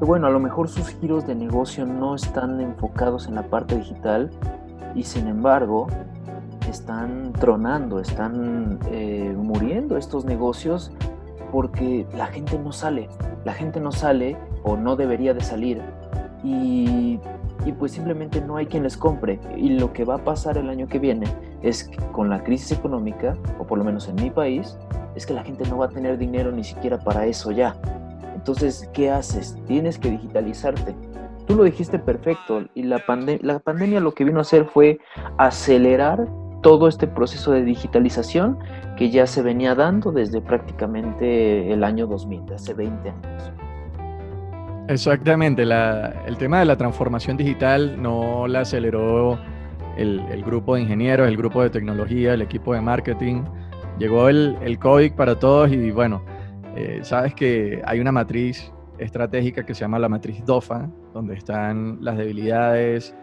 bueno, 0.00 0.26
a 0.26 0.30
lo 0.30 0.40
mejor 0.40 0.68
sus 0.68 0.88
giros 0.88 1.26
de 1.26 1.34
negocio 1.34 1.86
no 1.86 2.16
están 2.16 2.60
enfocados 2.60 3.28
en 3.28 3.36
la 3.36 3.42
parte 3.42 3.76
digital 3.76 4.30
y 4.96 5.04
sin 5.04 5.28
embargo 5.28 5.86
están 6.68 7.32
tronando, 7.34 8.00
están 8.00 8.80
eh, 8.90 9.32
muriendo 9.36 9.96
estos 9.96 10.24
negocios 10.24 10.90
porque 11.52 12.06
la 12.16 12.26
gente 12.26 12.58
no 12.58 12.72
sale, 12.72 13.08
la 13.44 13.52
gente 13.52 13.78
no 13.78 13.92
sale 13.92 14.36
o 14.64 14.76
no 14.76 14.96
debería 14.96 15.34
de 15.34 15.42
salir. 15.42 15.82
Y, 16.42 17.20
y, 17.64 17.72
pues 17.72 17.92
simplemente 17.92 18.40
no 18.40 18.56
hay 18.56 18.66
quien 18.66 18.82
les 18.82 18.96
compre 18.96 19.38
y 19.56 19.70
lo 19.70 19.92
que 19.92 20.04
va 20.04 20.16
a 20.16 20.24
pasar 20.24 20.58
el 20.58 20.68
año 20.68 20.86
que 20.88 20.98
viene 20.98 21.26
es 21.62 21.84
que 21.84 21.96
con 22.12 22.28
la 22.28 22.42
crisis 22.42 22.72
económica, 22.72 23.36
o 23.58 23.66
por 23.66 23.78
lo 23.78 23.84
menos 23.84 24.08
en 24.08 24.16
mi 24.16 24.30
país, 24.30 24.76
es 25.14 25.26
que 25.26 25.34
la 25.34 25.44
gente 25.44 25.64
no 25.68 25.78
va 25.78 25.86
a 25.86 25.88
tener 25.88 26.18
dinero 26.18 26.50
ni 26.52 26.64
siquiera 26.64 26.98
para 26.98 27.26
eso 27.26 27.50
ya. 27.50 27.76
Entonces, 28.34 28.88
¿qué 28.92 29.10
haces? 29.10 29.56
Tienes 29.66 29.98
que 29.98 30.10
digitalizarte. 30.10 30.94
Tú 31.46 31.54
lo 31.54 31.64
dijiste 31.64 31.98
perfecto 31.98 32.64
y 32.74 32.82
la, 32.84 33.02
la 33.42 33.58
pandemia 33.58 34.00
lo 34.00 34.12
que 34.12 34.24
vino 34.24 34.38
a 34.38 34.42
hacer 34.42 34.64
fue 34.64 34.98
acelerar 35.38 36.26
todo 36.62 36.88
este 36.88 37.06
proceso 37.06 37.52
de 37.52 37.62
digitalización 37.64 38.58
que 38.96 39.10
ya 39.10 39.26
se 39.26 39.42
venía 39.42 39.74
dando 39.74 40.12
desde 40.12 40.40
prácticamente 40.40 41.72
el 41.72 41.84
año 41.84 42.06
2000, 42.06 42.54
hace 42.54 42.72
20 42.74 43.10
años. 43.10 43.52
Exactamente, 44.88 45.62
el 45.62 46.36
tema 46.38 46.58
de 46.58 46.64
la 46.64 46.76
transformación 46.76 47.36
digital 47.36 48.00
no 48.02 48.46
la 48.48 48.60
aceleró 48.60 49.38
el, 49.96 50.42
grupo 50.44 50.74
de 50.74 50.82
ingenieros, 50.82 51.28
el 51.28 51.36
grupo 51.36 51.62
de 51.62 51.70
tecnología, 51.70 52.34
el 52.34 52.42
equipo 52.42 52.74
de 52.74 52.80
marketing. 52.80 53.44
Llegó 53.98 54.28
el, 54.28 54.56
el 54.62 54.78
COVID 54.78 55.12
para 55.12 55.38
todos 55.38 55.70
y 55.72 55.90
bueno, 55.90 56.24
eh, 56.76 57.00
sabes 57.02 57.34
que 57.34 57.82
hay 57.84 58.00
una 58.00 58.12
matriz 58.12 58.72
estratégica 58.98 59.64
que 59.64 59.74
se 59.74 59.82
llama 59.82 59.98
la 59.98 60.08
matriz 60.08 60.44
DOFA, 60.44 60.90
donde 61.12 61.34
están 61.34 61.98
las 62.00 62.16
debilidades, 62.16 63.14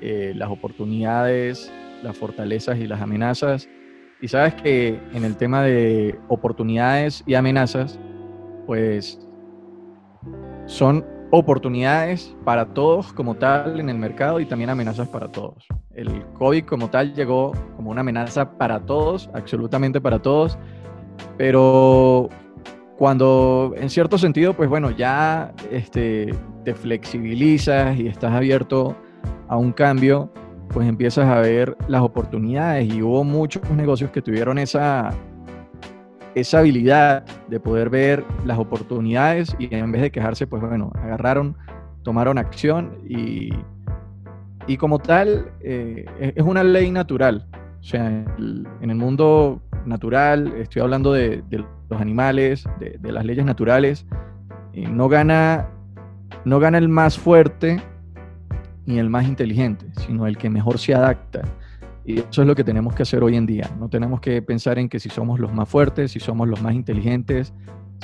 eh, 0.00 0.32
las 0.36 0.50
oportunidades, 0.50 1.72
las 2.02 2.16
fortalezas 2.16 2.78
y 2.78 2.86
las 2.86 3.00
amenazas. 3.00 3.68
Y 4.20 4.28
sabes 4.28 4.54
que 4.54 4.98
en 5.12 5.24
el 5.24 5.36
tema 5.36 5.62
de 5.62 6.18
oportunidades 6.28 7.22
y 7.26 7.34
amenazas, 7.34 7.98
pues 8.66 9.25
son 10.66 11.04
oportunidades 11.30 12.34
para 12.44 12.66
todos 12.66 13.12
como 13.12 13.34
tal 13.34 13.80
en 13.80 13.88
el 13.88 13.98
mercado 13.98 14.40
y 14.40 14.46
también 14.46 14.70
amenazas 14.70 15.08
para 15.08 15.28
todos. 15.28 15.66
El 15.94 16.24
COVID 16.34 16.64
como 16.64 16.90
tal 16.90 17.14
llegó 17.14 17.52
como 17.76 17.90
una 17.90 18.02
amenaza 18.02 18.56
para 18.58 18.80
todos, 18.80 19.28
absolutamente 19.34 20.00
para 20.00 20.20
todos, 20.20 20.58
pero 21.36 22.28
cuando 22.96 23.74
en 23.76 23.90
cierto 23.90 24.18
sentido, 24.18 24.54
pues 24.54 24.68
bueno, 24.68 24.90
ya 24.90 25.52
este, 25.70 26.34
te 26.64 26.74
flexibilizas 26.74 27.98
y 27.98 28.06
estás 28.06 28.32
abierto 28.32 28.96
a 29.48 29.56
un 29.56 29.72
cambio, 29.72 30.32
pues 30.68 30.88
empiezas 30.88 31.26
a 31.26 31.40
ver 31.40 31.76
las 31.88 32.02
oportunidades 32.02 32.92
y 32.92 33.02
hubo 33.02 33.24
muchos 33.24 33.68
negocios 33.70 34.10
que 34.10 34.22
tuvieron 34.22 34.58
esa, 34.58 35.10
esa 36.36 36.58
habilidad 36.58 37.24
de 37.48 37.58
poder 37.58 37.88
ver 37.88 38.22
las 38.44 38.58
oportunidades 38.58 39.56
y 39.58 39.74
en 39.74 39.90
vez 39.90 40.02
de 40.02 40.10
quejarse, 40.12 40.46
pues 40.46 40.60
bueno, 40.60 40.92
agarraron, 40.94 41.56
tomaron 42.02 42.36
acción 42.36 42.98
y, 43.08 43.48
y 44.66 44.76
como 44.76 44.98
tal 44.98 45.50
eh, 45.60 46.04
es 46.36 46.44
una 46.44 46.62
ley 46.62 46.90
natural. 46.90 47.46
O 47.80 47.82
sea, 47.82 48.06
en 48.06 48.90
el 48.90 48.96
mundo 48.96 49.62
natural, 49.86 50.52
estoy 50.58 50.82
hablando 50.82 51.10
de, 51.10 51.42
los 51.88 52.00
animales, 52.00 52.68
de, 52.80 53.12
las 53.12 53.24
leyes 53.24 53.46
naturales, 53.46 54.04
eh, 54.74 54.86
no, 54.86 55.08
gana, 55.08 55.70
no 56.44 56.60
gana 56.60 56.76
el 56.76 56.90
más 56.90 57.18
fuerte 57.18 57.80
ni 58.84 58.98
el 58.98 59.08
más 59.08 59.26
inteligente, 59.26 59.86
sino 60.06 60.26
el 60.26 60.36
que 60.36 60.50
mejor 60.50 60.78
se 60.78 60.94
adapta. 60.94 61.40
Y 62.06 62.20
eso 62.20 62.42
es 62.42 62.46
lo 62.46 62.54
que 62.54 62.62
tenemos 62.62 62.94
que 62.94 63.02
hacer 63.02 63.24
hoy 63.24 63.34
en 63.34 63.46
día. 63.46 63.68
No 63.80 63.88
tenemos 63.88 64.20
que 64.20 64.40
pensar 64.40 64.78
en 64.78 64.88
que 64.88 65.00
si 65.00 65.08
somos 65.08 65.40
los 65.40 65.52
más 65.52 65.68
fuertes, 65.68 66.12
si 66.12 66.20
somos 66.20 66.46
los 66.46 66.62
más 66.62 66.72
inteligentes, 66.72 67.52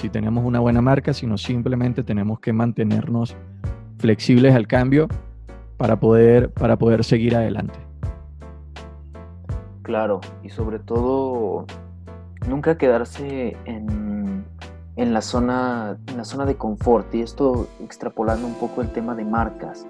si 0.01 0.09
tenemos 0.09 0.45
una 0.45 0.59
buena 0.59 0.83
marca, 0.83 1.15
sino 1.15 1.39
simplemente 1.39 2.03
tenemos 2.03 2.41
que 2.41 2.53
mantenernos 2.53 3.37
flexibles 3.99 4.57
al 4.57 4.67
cambio 4.67 5.07
para 5.77 6.01
poder, 6.01 6.51
para 6.51 6.77
poder 6.77 7.05
seguir 7.05 7.37
adelante. 7.37 7.79
Claro, 9.83 10.21
y 10.43 10.49
sobre 10.49 10.81
todo 10.81 11.67
nunca 12.49 12.77
quedarse 12.77 13.57
en, 13.67 14.45
en, 14.97 15.13
la 15.13 15.23
zona, 15.23 15.97
en 16.09 16.17
la 16.17 16.25
zona 16.25 16.45
de 16.45 16.57
confort. 16.57 17.15
Y 17.15 17.21
esto 17.21 17.69
extrapolando 17.81 18.49
un 18.49 18.55
poco 18.55 18.83
el 18.83 18.91
tema 18.91 19.15
de 19.15 19.25
marcas. 19.25 19.87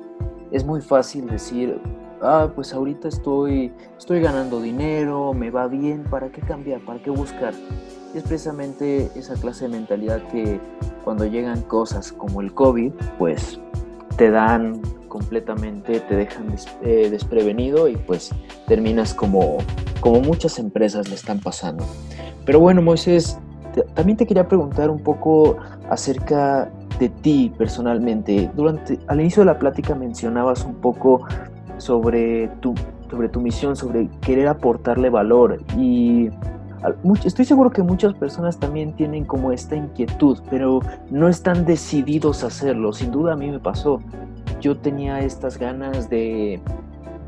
Es 0.51 0.67
muy 0.67 0.83
fácil 0.83 1.29
decir, 1.29 1.81
ah, 2.23 2.51
pues 2.55 2.73
ahorita 2.73 3.09
estoy, 3.09 3.73
estoy 3.99 4.21
ganando 4.21 4.61
dinero, 4.61 5.35
me 5.35 5.51
va 5.51 5.67
bien, 5.67 6.05
¿para 6.05 6.31
qué 6.31 6.41
cambiar? 6.41 6.81
¿Para 6.81 7.03
qué 7.03 7.11
buscar? 7.11 7.53
Y 8.15 8.19
es 8.19 8.25
precisamente 8.25 9.11
esa 9.15 9.35
clase 9.35 9.65
de 9.67 9.71
mentalidad 9.71 10.23
que 10.29 10.61
cuando 11.05 11.27
llegan 11.27 11.63
cosas 11.63 12.13
como 12.13 12.41
el 12.41 12.53
COVID, 12.55 12.93
pues 13.19 13.61
te 14.17 14.31
dan 14.31 14.81
completamente, 15.09 16.01
te 16.01 16.17
dejan 16.17 16.55
eh, 16.83 17.09
desprevenido 17.11 17.89
y 17.89 17.97
pues 17.97 18.31
terminas 18.67 19.15
como, 19.15 19.59
como 20.01 20.21
muchas 20.21 20.59
empresas 20.59 21.09
le 21.09 21.15
están 21.15 21.39
pasando. 21.41 21.85
Pero 22.45 22.61
bueno, 22.61 22.83
Moisés, 22.83 23.39
también 23.95 24.17
te 24.17 24.27
quería 24.27 24.49
preguntar 24.49 24.91
un 24.91 24.99
poco 24.99 25.57
acerca 25.89 26.71
de 26.99 27.09
ti 27.09 27.53
personalmente. 27.57 28.51
Durante, 28.55 28.99
al 29.07 29.21
inicio 29.21 29.43
de 29.43 29.47
la 29.47 29.59
plática 29.59 29.95
mencionabas 29.95 30.65
un 30.65 30.75
poco 30.75 31.27
sobre 31.83 32.49
tu, 32.61 32.75
sobre 33.11 33.29
tu 33.29 33.41
misión, 33.41 33.77
sobre 33.77 34.09
querer 34.21 34.49
aportarle 34.49 35.11
valor 35.11 35.61
y 35.77 36.31
estoy 37.25 37.45
seguro 37.45 37.71
que 37.71 37.83
muchas 37.83 38.15
personas 38.15 38.59
también 38.59 38.95
tienen 38.95 39.25
como 39.25 39.53
esta 39.53 39.77
inquietud, 39.77 40.39
pero 40.51 40.81
no 41.11 41.29
están 41.29 41.65
decididos 41.65 42.43
a 42.45 42.49
hacerlo. 42.49 42.93
Sin 42.93 43.11
duda 43.11 43.35
a 43.35 43.37
mí 43.37 43.51
me 43.51 43.61
pasó. 43.61 44.01
Yo 44.61 44.77
tenía 44.79 45.21
estas 45.21 45.59
ganas 45.59 46.09
de, 46.09 46.61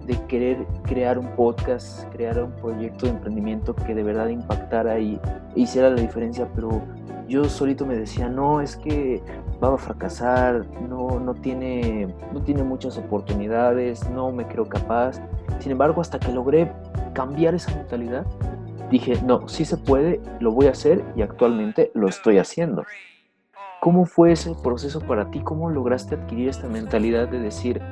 de 0.07 0.17
querer 0.27 0.67
crear 0.83 1.19
un 1.19 1.29
podcast, 1.35 2.05
crear 2.13 2.43
un 2.43 2.53
proyecto 2.53 3.07
de 3.07 3.13
emprendimiento 3.13 3.75
que 3.75 3.95
de 3.95 4.03
verdad 4.03 4.29
impactara 4.29 4.99
y 4.99 5.21
hiciera 5.55 5.91
la 5.91 6.01
diferencia, 6.01 6.49
pero 6.55 6.83
yo 7.29 7.45
solito 7.45 7.87
me 7.87 7.97
decía, 7.97 8.29
no, 8.29 8.61
es 8.61 8.77
que 8.77 9.23
va 9.63 9.75
a 9.75 9.79
fracasar, 9.79 10.67
no, 10.89 11.19
no, 11.21 11.35
tiene, 11.35 12.15
no 12.33 12.43
tiene 12.43 12.63
muchas 12.63 12.97
oportunidades, 12.99 14.09
no 14.11 14.33
me 14.33 14.47
creo 14.47 14.69
capaz. 14.69 15.21
Sin 15.59 15.73
embargo, 15.73 16.01
hasta 16.01 16.19
que 16.19 16.33
logré 16.33 16.73
cambiar 17.13 17.55
esa 17.55 17.75
mentalidad, 17.75 18.27
dije, 18.91 19.21
no, 19.25 19.49
sí 19.49 19.65
se 19.65 19.77
puede, 19.77 20.21
lo 20.41 20.53
voy 20.53 20.67
a 20.67 20.71
hacer 20.71 21.05
y 21.17 21.23
actualmente 21.23 21.91
lo 21.95 22.09
estoy 22.09 22.39
haciendo. 22.39 22.85
¿Cómo 23.81 24.07
fue 24.07 24.33
ese 24.33 24.55
proceso 24.63 25.01
para 25.01 25.31
ti? 25.31 25.41
¿Cómo 25.41 25.69
lograste 25.69 26.15
adquirir 26.15 26.49
esta 26.49 26.69
mentalidad 26.69 27.29
de 27.29 27.39
decir, 27.39 27.83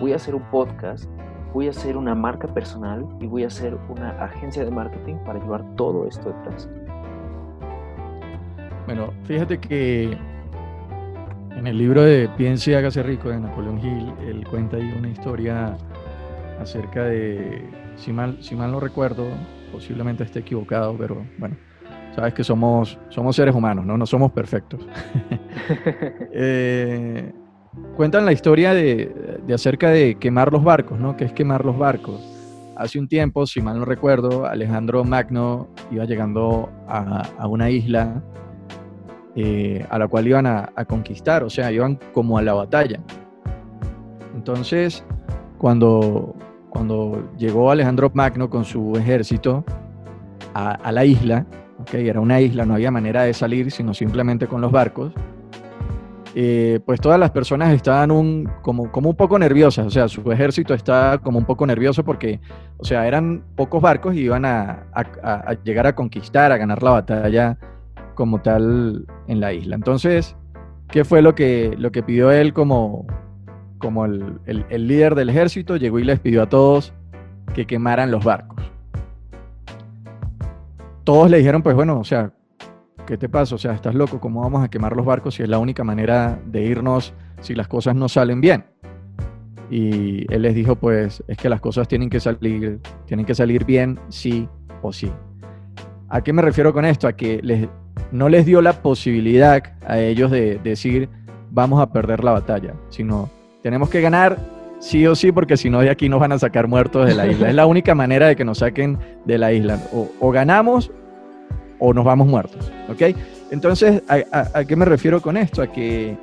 voy 0.00 0.12
a 0.12 0.16
hacer 0.16 0.34
un 0.34 0.42
podcast, 0.50 1.08
voy 1.52 1.68
a 1.68 1.70
hacer 1.70 1.96
una 1.96 2.14
marca 2.14 2.48
personal 2.48 3.06
y 3.20 3.26
voy 3.26 3.44
a 3.44 3.46
hacer 3.46 3.76
una 3.88 4.10
agencia 4.22 4.64
de 4.64 4.70
marketing 4.70 5.16
para 5.24 5.38
llevar 5.38 5.64
todo 5.76 6.06
esto 6.06 6.30
detrás? 6.30 6.68
Bueno, 8.86 9.12
fíjate 9.24 9.58
que 9.58 10.16
en 11.56 11.66
el 11.66 11.78
libro 11.78 12.02
de 12.02 12.28
Piense 12.36 12.72
y 12.72 12.74
hágase 12.74 13.02
rico 13.02 13.30
de 13.30 13.40
Napoleón 13.40 13.80
Hill, 13.80 14.12
él 14.28 14.46
cuenta 14.46 14.76
ahí 14.76 14.92
una 14.96 15.08
historia 15.08 15.76
acerca 16.60 17.04
de, 17.04 17.62
si 17.96 18.12
mal, 18.12 18.36
si 18.42 18.54
mal 18.54 18.70
no 18.70 18.78
recuerdo, 18.78 19.26
posiblemente 19.72 20.22
esté 20.24 20.40
equivocado, 20.40 20.94
pero 20.98 21.24
bueno, 21.38 21.56
sabes 22.14 22.34
que 22.34 22.44
somos, 22.44 22.98
somos 23.08 23.34
seres 23.34 23.54
humanos, 23.54 23.86
¿no? 23.86 23.96
No 23.96 24.04
somos 24.04 24.32
perfectos. 24.32 24.86
eh, 26.32 27.32
cuentan 27.96 28.26
la 28.26 28.32
historia 28.32 28.74
de, 28.74 29.40
de, 29.46 29.54
acerca 29.54 29.88
de 29.90 30.16
quemar 30.16 30.52
los 30.52 30.62
barcos, 30.62 30.98
¿no? 30.98 31.16
¿Qué 31.16 31.24
es 31.24 31.32
quemar 31.32 31.64
los 31.64 31.78
barcos? 31.78 32.20
Hace 32.76 32.98
un 32.98 33.08
tiempo, 33.08 33.46
si 33.46 33.62
mal 33.62 33.78
no 33.78 33.86
recuerdo, 33.86 34.44
Alejandro 34.44 35.04
Magno 35.04 35.68
iba 35.90 36.04
llegando 36.04 36.70
a, 36.86 37.22
a 37.38 37.48
una 37.48 37.70
isla 37.70 38.22
eh, 39.38 39.84
a 39.90 39.98
la 39.98 40.08
cual 40.08 40.26
iban 40.26 40.46
a, 40.46 40.72
conquistar, 40.88 41.44
o 41.44 41.50
sea, 41.50 41.70
iban 41.70 41.98
como 42.14 42.38
a 42.38 42.42
la 42.42 42.54
batalla. 42.54 43.00
Entonces, 44.34 45.04
cuando, 45.58 46.34
cuando 46.70 47.28
llegó 47.36 47.70
Alejandro 47.70 48.10
Magno 48.14 48.48
con 48.48 48.64
su 48.64 48.96
ejército 48.96 49.62
a, 50.54 50.90
la 50.90 51.04
isla, 51.04 51.44
okay, 51.82 52.08
era 52.08 52.18
una 52.18 52.40
isla, 52.40 52.64
no 52.64 52.72
había 52.72 52.90
manera 52.90 53.24
de 53.24 53.34
salir, 53.34 53.70
sino 53.70 53.92
simplemente 53.92 54.46
con 54.46 54.62
los 54.62 54.72
barcos, 54.72 55.12
eh, 56.34 56.80
pues 56.86 56.98
todas 56.98 57.20
las 57.20 57.30
personas 57.30 57.74
estaban 57.74 58.10
un, 58.10 58.50
como, 58.62 58.84
un 58.90 59.16
poco 59.16 59.38
nerviosas, 59.38 59.86
o 59.86 59.90
sea, 59.90 60.08
su 60.08 60.32
ejército 60.32 60.72
estaba 60.72 61.18
como 61.18 61.38
un 61.38 61.44
poco 61.44 61.66
nervioso 61.66 62.02
porque, 62.04 62.40
o 62.78 62.84
sea, 62.86 63.06
eran 63.06 63.44
pocos 63.54 63.82
barcos 63.82 64.14
y 64.14 64.20
iban 64.20 64.46
a 64.46 64.86
llegar 65.62 65.86
a 65.86 65.94
conquistar, 65.94 66.52
a 66.52 66.56
ganar 66.56 66.82
la 66.82 66.90
batalla 66.92 67.58
como 68.16 68.42
tal 68.42 69.06
en 69.28 69.38
la 69.38 69.52
isla. 69.52 69.76
Entonces, 69.76 70.34
¿qué 70.88 71.04
fue 71.04 71.22
lo 71.22 71.36
que, 71.36 71.76
lo 71.78 71.92
que 71.92 72.02
pidió 72.02 72.32
él 72.32 72.52
como, 72.52 73.06
como 73.78 74.04
el, 74.06 74.40
líder 74.68 75.14
del 75.14 75.28
ejército? 75.28 75.76
Llegó 75.76 76.00
y 76.00 76.04
les 76.04 76.18
pidió 76.18 76.42
a 76.42 76.48
todos 76.48 76.92
que 77.54 77.66
quemaran 77.66 78.10
los 78.10 78.24
barcos. 78.24 78.60
Todos 81.04 81.30
le 81.30 81.38
dijeron, 81.38 81.62
pues 81.62 81.76
bueno, 81.76 82.00
o 82.00 82.04
sea, 82.04 82.32
¿qué 83.06 83.16
te 83.16 83.28
pasa? 83.28 83.54
O 83.54 83.58
sea, 83.58 83.72
estás 83.74 83.94
loco, 83.94 84.18
¿cómo 84.18 84.40
vamos 84.40 84.64
a 84.64 84.68
quemar 84.68 84.96
los 84.96 85.06
barcos 85.06 85.36
si 85.36 85.44
es 85.44 85.48
la 85.48 85.60
única 85.60 85.84
manera 85.84 86.40
de 86.46 86.64
irnos 86.64 87.14
si 87.40 87.54
las 87.54 87.68
cosas 87.68 87.94
no 87.94 88.08
salen 88.08 88.40
bien? 88.40 88.64
Y 89.70 90.32
él 90.32 90.42
les 90.42 90.54
dijo, 90.54 90.74
pues 90.74 91.22
es 91.28 91.36
que 91.36 91.48
las 91.48 91.60
cosas 91.60 91.86
tienen 91.86 92.10
que 92.10 92.18
salir, 92.18 92.80
tienen 93.06 93.26
que 93.26 93.34
salir 93.34 93.64
bien 93.64 94.00
sí 94.08 94.48
o 94.82 94.92
sí. 94.92 95.12
¿A 96.16 96.22
qué 96.22 96.32
me 96.32 96.40
refiero 96.40 96.72
con 96.72 96.86
esto? 96.86 97.06
A 97.06 97.12
que 97.12 97.40
les, 97.42 97.68
no 98.10 98.30
les 98.30 98.46
dio 98.46 98.62
la 98.62 98.72
posibilidad 98.80 99.62
a 99.86 99.98
ellos 99.98 100.30
de 100.30 100.58
decir, 100.64 101.10
vamos 101.50 101.78
a 101.78 101.92
perder 101.92 102.24
la 102.24 102.32
batalla, 102.32 102.72
sino 102.88 103.28
tenemos 103.62 103.90
que 103.90 104.00
ganar 104.00 104.38
sí 104.78 105.06
o 105.06 105.14
sí, 105.14 105.30
porque 105.30 105.58
si 105.58 105.68
no 105.68 105.80
de 105.80 105.90
aquí 105.90 106.08
nos 106.08 106.18
van 106.18 106.32
a 106.32 106.38
sacar 106.38 106.68
muertos 106.68 107.06
de 107.06 107.14
la 107.14 107.26
isla. 107.26 107.50
Es 107.50 107.54
la 107.54 107.66
única 107.74 107.94
manera 107.94 108.28
de 108.28 108.34
que 108.34 108.46
nos 108.46 108.58
saquen 108.58 108.96
de 109.26 109.36
la 109.36 109.52
isla. 109.52 109.78
O, 109.92 110.30
ganamos 110.30 110.90
o 111.80 111.92
nos 111.92 112.06
vamos 112.06 112.28
muertos. 112.28 112.72
¿Ok? 112.88 113.14
Entonces, 113.50 114.02
¿a, 114.08 114.64
qué 114.64 114.74
me 114.74 114.86
refiero 114.86 115.20
con 115.20 115.36
esto? 115.36 115.60
A 115.60 115.66
que 115.66 116.16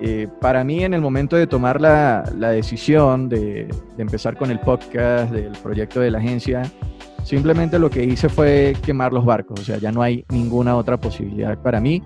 eh, 0.00 0.26
para 0.40 0.64
mí 0.64 0.82
en 0.82 0.94
el 0.94 1.00
momento 1.00 1.36
de 1.36 1.46
tomar 1.46 1.80
la, 1.80 2.24
decisión 2.50 3.28
de, 3.28 3.68
de, 3.96 4.02
empezar 4.02 4.36
con 4.36 4.50
el 4.50 4.58
podcast, 4.58 5.30
del 5.30 5.52
proyecto 5.62 6.00
de 6.00 6.10
la 6.10 6.18
agencia, 6.18 6.62
simplemente 7.22 7.78
lo 7.78 7.90
que 7.90 8.04
hice 8.04 8.28
fue 8.28 8.74
quemar 8.82 9.12
los 9.12 9.24
barcos. 9.24 9.60
O 9.60 9.64
sea, 9.64 9.78
ya 9.78 9.92
no 9.92 10.02
hay 10.02 10.24
ninguna 10.30 10.76
otra 10.76 10.98
posibilidad 10.98 11.58
para 11.58 11.80
mí 11.80 12.02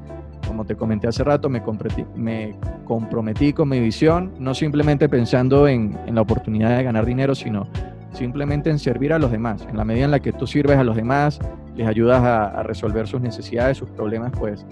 como 0.47 0.65
te 0.65 0.77
comenté 0.77 1.09
hace 1.09 1.25
rato, 1.25 1.49
me 1.49 1.63
comprometí, 1.63 3.53
con 3.53 3.69
mi 3.69 3.81
visión, 3.81 4.33
no 4.39 4.55
simplemente 4.55 5.09
pensando 5.09 5.69
en, 5.69 5.99
la 6.13 6.21
oportunidad 6.21 6.77
de 6.77 6.85
ganar 6.85 7.05
dinero, 7.05 7.35
sino 7.35 7.69
simplemente 8.13 8.71
en 8.71 8.79
servir 8.79 9.13
a 9.13 9.19
los 9.19 9.31
demás. 9.31 9.67
En 9.69 9.77
la 9.77 9.85
medida 9.85 10.05
en 10.07 10.11
la 10.13 10.21
que 10.21 10.33
tú 10.33 10.47
sirves 10.47 10.79
a 10.79 10.85
los 10.85 10.97
demás, 10.97 11.41
les 11.75 11.87
ayudas 11.87 12.23
a, 12.23 12.63
resolver 12.63 13.07
sus 13.07 13.21
necesidades, 13.21 13.77
sus 13.77 13.91
problemas, 13.91 14.33
pues 14.39 14.65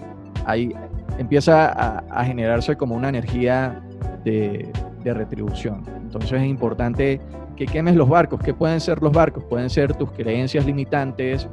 ahí 0.45 0.73
empieza 1.17 1.67
a, 1.67 2.25
generarse 2.25 2.75
como 2.75 2.95
una 2.95 3.09
energía 3.09 3.81
de, 4.23 4.71
retribución. 5.03 5.83
Entonces 6.01 6.31
es 6.31 6.47
importante 6.47 7.21
que 7.55 7.65
quemes 7.65 7.95
los 7.95 8.09
barcos. 8.09 8.39
¿Qué 8.41 8.53
pueden 8.53 8.79
ser 8.79 9.01
los 9.01 9.11
barcos? 9.11 9.43
Pueden 9.45 9.69
ser 9.69 9.93
tus 9.93 10.11
creencias 10.11 10.65
limitantes, 10.65 11.47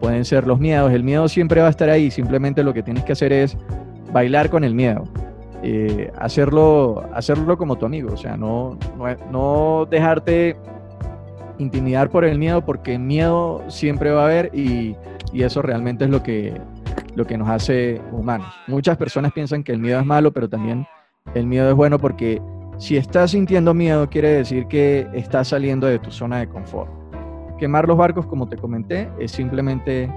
pueden 0.00 0.24
ser 0.24 0.46
los 0.46 0.58
miedos. 0.58 0.92
El 0.92 1.04
miedo 1.04 1.28
siempre 1.28 1.60
va 1.60 1.68
a 1.68 1.70
estar 1.70 1.88
ahí, 1.88 2.10
simplemente 2.10 2.62
lo 2.62 2.74
que 2.74 2.82
tienes 2.82 3.04
que 3.04 3.12
hacer 3.12 3.32
es 3.32 3.56
bailar 4.12 4.50
con 4.50 4.64
el 4.64 4.74
miedo. 4.74 5.04
Eh, 5.62 6.10
hacerlo, 6.18 7.04
hacerlo 7.14 7.56
como 7.56 7.76
tu 7.76 7.86
amigo, 7.86 8.12
o 8.12 8.16
sea, 8.16 8.36
no, 8.36 8.76
no, 9.30 9.86
dejarte 9.88 10.56
intimidar 11.58 12.10
por 12.10 12.24
el 12.24 12.36
miedo, 12.36 12.64
porque 12.64 12.98
miedo 12.98 13.62
siempre 13.68 14.10
va 14.10 14.22
a 14.22 14.24
haber 14.24 14.50
y, 14.52 14.96
y, 15.32 15.44
eso 15.44 15.62
realmente 15.62 16.04
es 16.04 16.10
lo 16.10 16.20
que, 16.24 16.60
lo 17.14 17.24
que 17.26 17.38
nos 17.38 17.48
hace 17.48 18.00
humanos. 18.10 18.52
Muchas 18.66 18.96
personas 18.96 19.32
piensan 19.32 19.62
que 19.62 19.70
el 19.70 19.78
miedo 19.78 20.00
es 20.00 20.06
malo, 20.06 20.32
pero 20.32 20.48
también 20.48 20.84
el 21.32 21.46
miedo 21.46 21.68
es 21.68 21.76
bueno 21.76 22.00
porque 22.00 22.42
si 22.82 22.96
estás 22.96 23.30
sintiendo 23.30 23.74
miedo 23.74 24.10
quiere 24.10 24.30
decir 24.30 24.66
que 24.66 25.06
estás 25.14 25.48
saliendo 25.48 25.86
de 25.86 26.00
tu 26.00 26.10
zona 26.10 26.40
de 26.40 26.48
confort 26.48 26.90
quemar 27.62 27.86
los 27.86 27.96
barcos, 27.96 28.26
como 28.26 28.48
te 28.48 28.56
comenté, 28.56 29.08
es 29.20 29.30
simplemente 29.30 30.12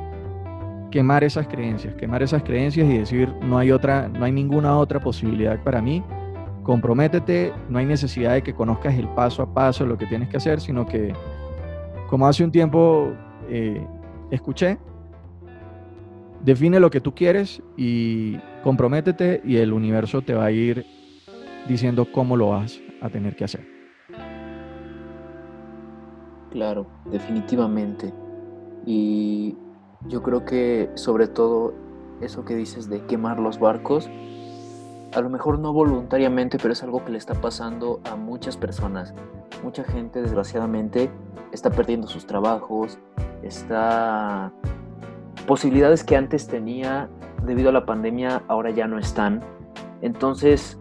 quemar 0.90 1.24
esas 1.24 1.48
creencias, 1.48 1.94
quemar 1.94 2.24
esas 2.24 2.42
creencias 2.42 2.90
y 2.90 2.98
decir 2.98 3.32
no 3.44 3.60
hay 3.60 3.70
otra, 3.70 4.08
no 4.08 4.26
hay 4.26 4.32
ninguna 4.32 4.80
otra 4.80 5.00
posibilidad 5.00 5.64
para 5.64 5.80
mí. 5.80 6.04
Comprométete, 6.64 7.54
no 7.70 7.78
hay 7.78 7.86
necesidad 7.86 8.34
de 8.34 8.42
que 8.42 8.56
conozcas 8.56 8.96
el 8.96 9.08
paso 9.10 9.44
a 9.44 9.54
paso 9.54 9.86
lo 9.86 9.96
que 9.96 10.08
tienes 10.08 10.28
que 10.30 10.38
hacer, 10.38 10.60
sino 10.60 10.88
que 10.88 11.14
como 12.10 12.26
hace 12.26 12.44
un 12.44 12.52
tiempo 12.52 13.14
eh, 13.48 13.86
escuché, 14.32 14.80
define 16.44 16.80
lo 16.80 16.90
que 16.90 17.00
tú 17.00 17.14
quieres 17.14 17.62
y 17.78 18.40
comprométete 18.64 19.44
y 19.46 19.58
el 19.58 19.72
universo 19.72 20.24
te 20.24 20.34
va 20.34 20.46
a 20.46 20.52
ir 20.52 20.84
diciendo 21.68 22.08
cómo 22.12 22.38
lo 22.38 22.50
vas 22.50 22.80
a 23.02 23.10
tener 23.10 23.36
que 23.36 23.44
hacer. 23.44 23.66
Claro, 26.52 26.88
definitivamente. 27.12 28.14
Y 28.86 29.58
yo 30.08 30.24
creo 30.24 30.46
que 30.46 30.90
sobre 30.96 31.28
todo 31.28 31.74
eso 32.22 32.46
que 32.46 32.56
dices 32.56 32.90
de 32.90 33.06
quemar 33.06 33.40
los 33.40 33.60
barcos, 33.60 34.10
a 35.14 35.22
lo 35.22 35.30
mejor 35.30 35.60
no 35.60 35.74
voluntariamente, 35.74 36.58
pero 36.58 36.74
es 36.74 36.84
algo 36.84 37.04
que 37.04 37.12
le 37.12 37.18
está 37.18 37.34
pasando 37.34 38.00
a 38.10 38.16
muchas 38.16 38.58
personas. 38.58 39.14
Mucha 39.64 39.84
gente 39.84 40.22
desgraciadamente 40.22 41.10
está 41.52 41.70
perdiendo 41.72 42.08
sus 42.08 42.26
trabajos, 42.26 43.00
está 43.44 44.52
posibilidades 45.48 46.04
que 46.04 46.16
antes 46.16 46.48
tenía 46.48 47.10
debido 47.46 47.70
a 47.70 47.72
la 47.72 47.86
pandemia 47.86 48.44
ahora 48.48 48.72
ya 48.72 48.88
no 48.88 48.98
están. 48.98 49.42
Entonces, 50.02 50.80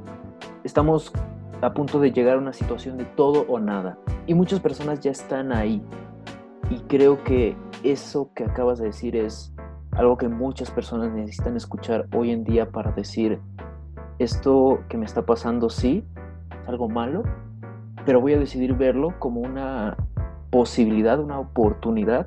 estamos 0.65 1.13
a 1.61 1.73
punto 1.73 2.01
de 2.01 2.11
llegar 2.11 2.37
a 2.37 2.39
una 2.39 2.53
situación 2.53 2.97
de 2.99 3.05
todo 3.05 3.45
o 3.49 3.61
nada. 3.61 3.99
Y 4.27 4.35
muchas 4.35 4.61
personas 4.61 5.01
ya 5.01 5.11
están 5.11 5.53
ahí. 5.53 5.83
Y 6.71 6.81
creo 6.89 7.23
que 7.23 7.57
eso 7.83 8.31
que 8.35 8.45
acabas 8.45 8.79
de 8.79 8.87
decir 8.87 9.15
es 9.15 9.55
algo 9.93 10.17
que 10.17 10.29
muchas 10.29 10.71
personas 10.71 11.13
necesitan 11.13 11.57
escuchar 11.57 12.09
hoy 12.15 12.31
en 12.31 12.43
día 12.45 12.71
para 12.71 12.91
decir, 12.93 13.39
esto 14.19 14.81
que 14.89 14.97
me 14.97 15.05
está 15.05 15.25
pasando 15.25 15.71
sí, 15.71 16.05
es 16.63 16.69
algo 16.69 16.89
malo, 16.89 17.23
pero 18.05 18.21
voy 18.21 18.33
a 18.33 18.39
decidir 18.39 18.75
verlo 18.75 19.15
como 19.19 19.41
una 19.41 19.97
posibilidad, 20.51 21.21
una 21.21 21.39
oportunidad 21.39 22.27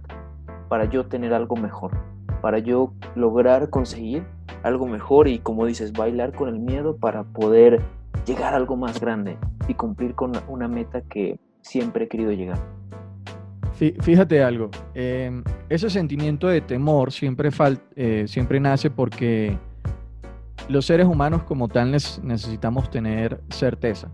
para 0.70 0.86
yo 0.86 1.08
tener 1.08 1.34
algo 1.34 1.56
mejor, 1.56 1.92
para 2.42 2.60
yo 2.60 2.94
lograr 3.16 3.70
conseguir 3.70 4.26
algo 4.64 4.88
mejor 4.88 5.28
y 5.28 5.40
como 5.40 5.66
dices, 5.66 5.94
bailar 5.94 6.34
con 6.34 6.50
el 6.50 6.60
miedo 6.60 6.98
para 6.98 7.24
poder 7.24 7.82
llegar 8.28 8.54
a 8.54 8.58
algo 8.58 8.76
más 8.76 9.00
grande 9.00 9.38
y 9.68 9.74
cumplir 9.74 10.14
con 10.14 10.34
una 10.48 10.68
meta 10.68 11.02
que 11.02 11.40
siempre 11.62 12.06
he 12.06 12.08
querido 12.08 12.32
llegar. 12.32 12.60
Fíjate 13.74 14.44
algo, 14.44 14.72
em, 14.96 15.44
ese 15.70 15.90
sentimiento 15.92 16.48
de 16.48 16.62
temor 16.62 17.12
siempre, 17.12 17.52
eh, 17.96 18.26
siempre 18.28 18.60
nace 18.60 18.90
porque 18.90 19.56
los 20.68 20.86
seres 20.86 21.06
humanos 21.06 21.44
como 21.44 21.68
tal 21.68 21.92
necesitamos 21.92 22.90
tener 22.90 23.40
certeza. 23.50 24.10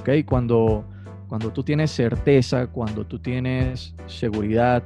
¿okay? 0.00 0.24
Cuando, 0.24 0.84
cuando 1.28 1.52
tú 1.52 1.62
tienes 1.62 1.92
certeza, 1.92 2.66
cuando 2.66 3.06
tú 3.06 3.20
tienes 3.20 3.94
seguridad, 4.06 4.82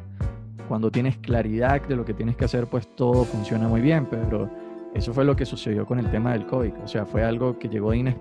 cuando 0.69 0.91
tienes 0.91 1.17
claridad 1.17 1.81
de 1.89 1.97
lo 1.97 2.05
que 2.05 2.13
tienes 2.13 2.37
que 2.37 2.45
hacer, 2.45 2.67
pues 2.67 2.95
todo 2.95 3.25
funciona 3.25 3.69
muy 3.69 3.81
bien, 3.81 4.07
pero 4.11 4.51
eso 4.99 5.15
fue 5.15 5.25
lo 5.25 5.37
que 5.37 5.47
sucedió 5.47 5.87
con 5.87 5.99
el 5.99 6.11
tema 6.11 6.33
del 6.33 6.47
COVID. 6.47 6.73
O 6.85 6.89
sea, 6.89 7.07
fue 7.07 7.25
algo 7.25 7.59
que 7.59 7.69
llegó 7.69 7.93
de, 7.93 8.15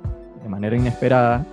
manera 0.47 0.75
inesperada 0.75 1.45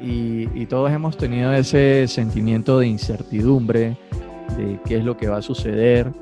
y, 0.00 0.66
todos 0.66 0.90
hemos 0.90 1.16
tenido 1.16 1.52
ese 1.52 2.06
sentimiento 2.08 2.80
de 2.80 2.88
incertidumbre, 2.88 3.96
de 4.56 4.78
qué 4.84 4.98
es 4.98 5.04
lo 5.04 5.16
que 5.16 5.28
va 5.28 5.38
a 5.38 5.42
suceder, 5.42 6.12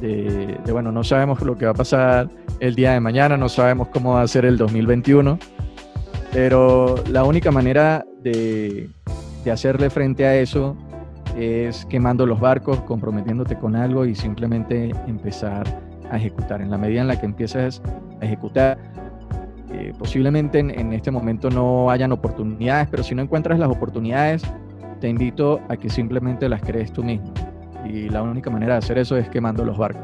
de, 0.00 0.56
bueno, 0.70 0.92
no 0.92 1.04
sabemos 1.04 1.42
lo 1.42 1.58
que 1.58 1.66
va 1.66 1.72
a 1.72 1.74
pasar 1.74 2.30
el 2.60 2.74
día 2.74 2.92
de 2.92 3.00
mañana, 3.00 3.36
no 3.36 3.48
sabemos 3.48 3.88
cómo 3.88 4.14
va 4.14 4.22
a 4.22 4.28
ser 4.28 4.44
el 4.44 4.56
2021, 4.56 5.38
pero 6.32 6.94
la 7.10 7.24
única 7.24 7.50
manera 7.50 8.06
de, 8.22 8.88
de 9.44 9.50
hacerle 9.50 9.90
frente 9.90 10.24
a 10.24 10.36
eso 10.36 10.76
es 11.36 11.84
quemando 11.86 12.24
los 12.24 12.40
barcos, 12.40 12.80
comprometiéndote 12.82 13.58
con 13.58 13.76
algo 13.76 14.06
y 14.06 14.14
simplemente 14.14 14.90
empezar 15.06 15.89
a 16.10 16.16
ejecutar. 16.16 16.60
En 16.60 16.70
la 16.70 16.78
medida 16.78 17.00
en 17.00 17.08
la 17.08 17.18
que 17.18 17.26
empiezas 17.26 17.82
a 18.20 18.24
ejecutar, 18.24 18.78
eh, 19.72 19.92
posiblemente 19.98 20.58
en, 20.58 20.92
este 20.92 21.10
momento 21.10 21.50
no 21.50 21.90
hayan 21.90 22.12
oportunidades, 22.12 22.88
pero 22.90 23.02
si 23.02 23.14
no 23.14 23.22
encuentras 23.22 23.58
las 23.58 23.68
oportunidades, 23.70 24.42
te 25.00 25.08
invito 25.08 25.60
a 25.68 25.76
que 25.76 25.88
simplemente 25.88 26.48
las 26.48 26.60
crees 26.62 26.92
tú 26.92 27.02
mismo. 27.02 27.32
Y 27.84 28.08
la 28.08 28.22
única 28.22 28.50
manera 28.50 28.74
de 28.74 28.78
hacer 28.78 28.98
eso 28.98 29.16
es 29.16 29.28
quemando 29.28 29.64
los 29.64 29.78
barcos. 29.78 30.02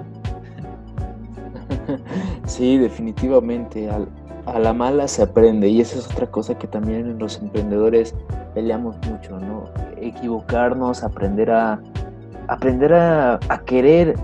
Sí, 2.46 2.78
definitivamente. 2.78 3.88
a 3.90 4.58
la 4.60 4.72
mala 4.72 5.08
se 5.08 5.22
aprende 5.22 5.68
y 5.68 5.80
esa 5.80 5.98
es 5.98 6.06
otra 6.06 6.28
cosa 6.28 6.56
que 6.56 6.68
también 6.68 7.18
los 7.18 7.42
emprendedores 7.42 8.14
peleamos 8.54 8.96
mucho, 9.08 9.38
¿no? 9.40 9.64
Equivocarnos, 10.00 11.02
aprender 11.02 11.50
a 11.50 11.80
aprender 12.48 12.92
a, 12.94 13.38
querer 13.64 14.14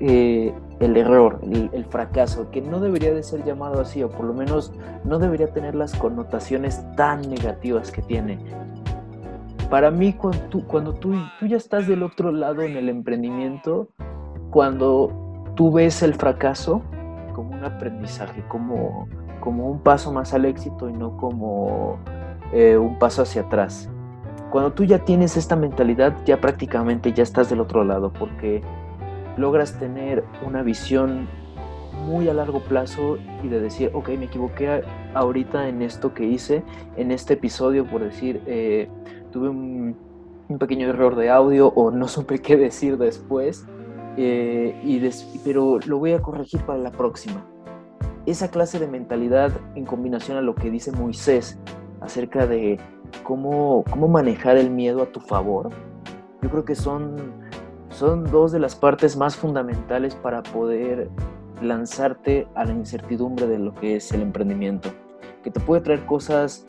eh, 0.00 0.52
el 0.80 0.96
error, 0.96 1.40
el, 1.42 1.84
fracaso, 1.86 2.50
que 2.50 2.60
no 2.60 2.80
debería 2.80 3.14
de 3.14 3.22
ser 3.22 3.44
llamado 3.44 3.80
así, 3.80 4.02
o 4.02 4.10
por 4.10 4.26
lo 4.26 4.34
menos 4.34 4.72
no 5.04 5.18
debería 5.18 5.52
tener 5.52 5.74
las 5.74 5.94
connotaciones 5.94 6.84
tan 6.96 7.22
negativas 7.22 7.90
que 7.90 8.02
tiene. 8.02 8.38
Para 9.70 9.90
mí, 9.90 10.12
cuando 10.12 10.94
tú, 10.94 11.14
ya 11.40 11.56
estás 11.56 11.86
del 11.86 12.02
otro 12.02 12.30
lado 12.30 12.62
en 12.62 12.76
el 12.76 12.88
emprendimiento, 12.88 13.88
cuando 14.50 15.52
tú 15.56 15.72
ves 15.72 16.02
el 16.02 16.14
fracaso 16.14 16.82
como 17.34 17.50
un 17.52 17.64
aprendizaje, 17.64 18.44
como, 18.48 19.08
como 19.40 19.68
un 19.70 19.80
paso 19.80 20.12
más 20.12 20.34
al 20.34 20.44
éxito 20.44 20.88
y 20.88 20.92
no 20.92 21.16
como 21.16 21.98
eh, 22.52 22.76
un 22.76 22.98
paso 22.98 23.22
hacia 23.22 23.42
atrás. 23.42 23.90
Cuando 24.50 24.72
tú 24.72 24.84
ya 24.84 25.00
tienes 25.00 25.36
esta 25.36 25.56
mentalidad, 25.56 26.14
ya 26.24 26.40
prácticamente 26.40 27.12
ya 27.12 27.22
estás 27.22 27.50
del 27.50 27.60
otro 27.60 27.82
lado, 27.82 28.12
porque 28.12 28.62
logras 29.36 29.78
tener 29.78 30.24
una 30.44 30.62
visión 30.62 31.28
muy 32.06 32.28
a 32.28 32.34
largo 32.34 32.60
plazo 32.60 33.18
y 33.42 33.48
de 33.48 33.60
decir, 33.60 33.90
ok, 33.92 34.10
me 34.10 34.26
equivoqué 34.26 34.82
ahorita 35.14 35.68
en 35.68 35.82
esto 35.82 36.14
que 36.14 36.24
hice, 36.24 36.62
en 36.96 37.10
este 37.10 37.34
episodio, 37.34 37.86
por 37.86 38.02
decir, 38.02 38.42
eh, 38.46 38.88
tuve 39.32 39.48
un, 39.48 39.96
pequeño 40.60 40.88
error 40.88 41.16
de 41.16 41.30
audio 41.30 41.68
o 41.68 41.90
no 41.90 42.06
supe 42.08 42.38
qué 42.40 42.56
decir 42.56 42.98
después, 42.98 43.66
eh, 44.16 44.80
y 44.84 45.00
pero 45.44 45.78
lo 45.86 45.98
voy 45.98 46.12
a 46.12 46.22
corregir 46.22 46.60
para 46.62 46.78
la 46.78 46.92
próxima. 46.92 47.44
Esa 48.24 48.50
clase 48.50 48.78
de 48.78 48.88
mentalidad 48.88 49.52
en 49.74 49.84
combinación 49.84 50.36
a 50.36 50.40
lo 50.40 50.54
que 50.54 50.70
dice 50.70 50.90
Moisés 50.92 51.58
acerca 52.00 52.46
de 52.46 52.78
cómo, 53.22 53.84
cómo 53.90 54.08
manejar 54.08 54.56
el 54.56 54.70
miedo 54.70 55.02
a 55.02 55.06
tu 55.06 55.20
favor, 55.20 55.70
yo 56.42 56.50
creo 56.50 56.64
que 56.64 56.74
son, 56.74 57.16
son 57.96 58.30
dos 58.30 58.52
de 58.52 58.58
las 58.58 58.76
partes 58.76 59.16
más 59.16 59.36
fundamentales 59.36 60.14
para 60.14 60.42
poder 60.42 61.08
lanzarte 61.62 62.46
a 62.54 62.66
la 62.66 62.72
incertidumbre 62.72 63.46
de 63.46 63.58
lo 63.58 63.74
que 63.74 63.96
es 63.96 64.12
el 64.12 64.20
emprendimiento, 64.20 64.90
que 65.42 65.50
te 65.50 65.60
puede 65.60 65.80
traer 65.80 66.04
cosas 66.04 66.66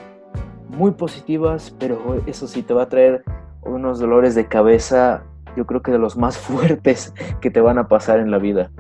muy 0.70 0.92
positivas, 0.92 1.76
pero 1.78 2.24
eso 2.28 2.48
sí 2.48 2.64
te 2.64 2.74
va 2.74 2.84
a 2.84 2.90
traer 2.90 3.26
unos 3.62 4.00
dolores 4.00 4.36
de 4.36 4.48
cabeza, 4.48 5.24
yo 5.58 5.66
creo 5.66 5.82
que 5.82 5.92
de 5.92 6.00
los 6.00 6.16
más 6.16 6.38
fuertes 6.38 7.14
que 7.42 7.52
te 7.52 7.60
van 7.60 7.78
a 7.78 7.90
pasar 7.90 8.20
en 8.20 8.32
la 8.32 8.38
vida. 8.38 8.72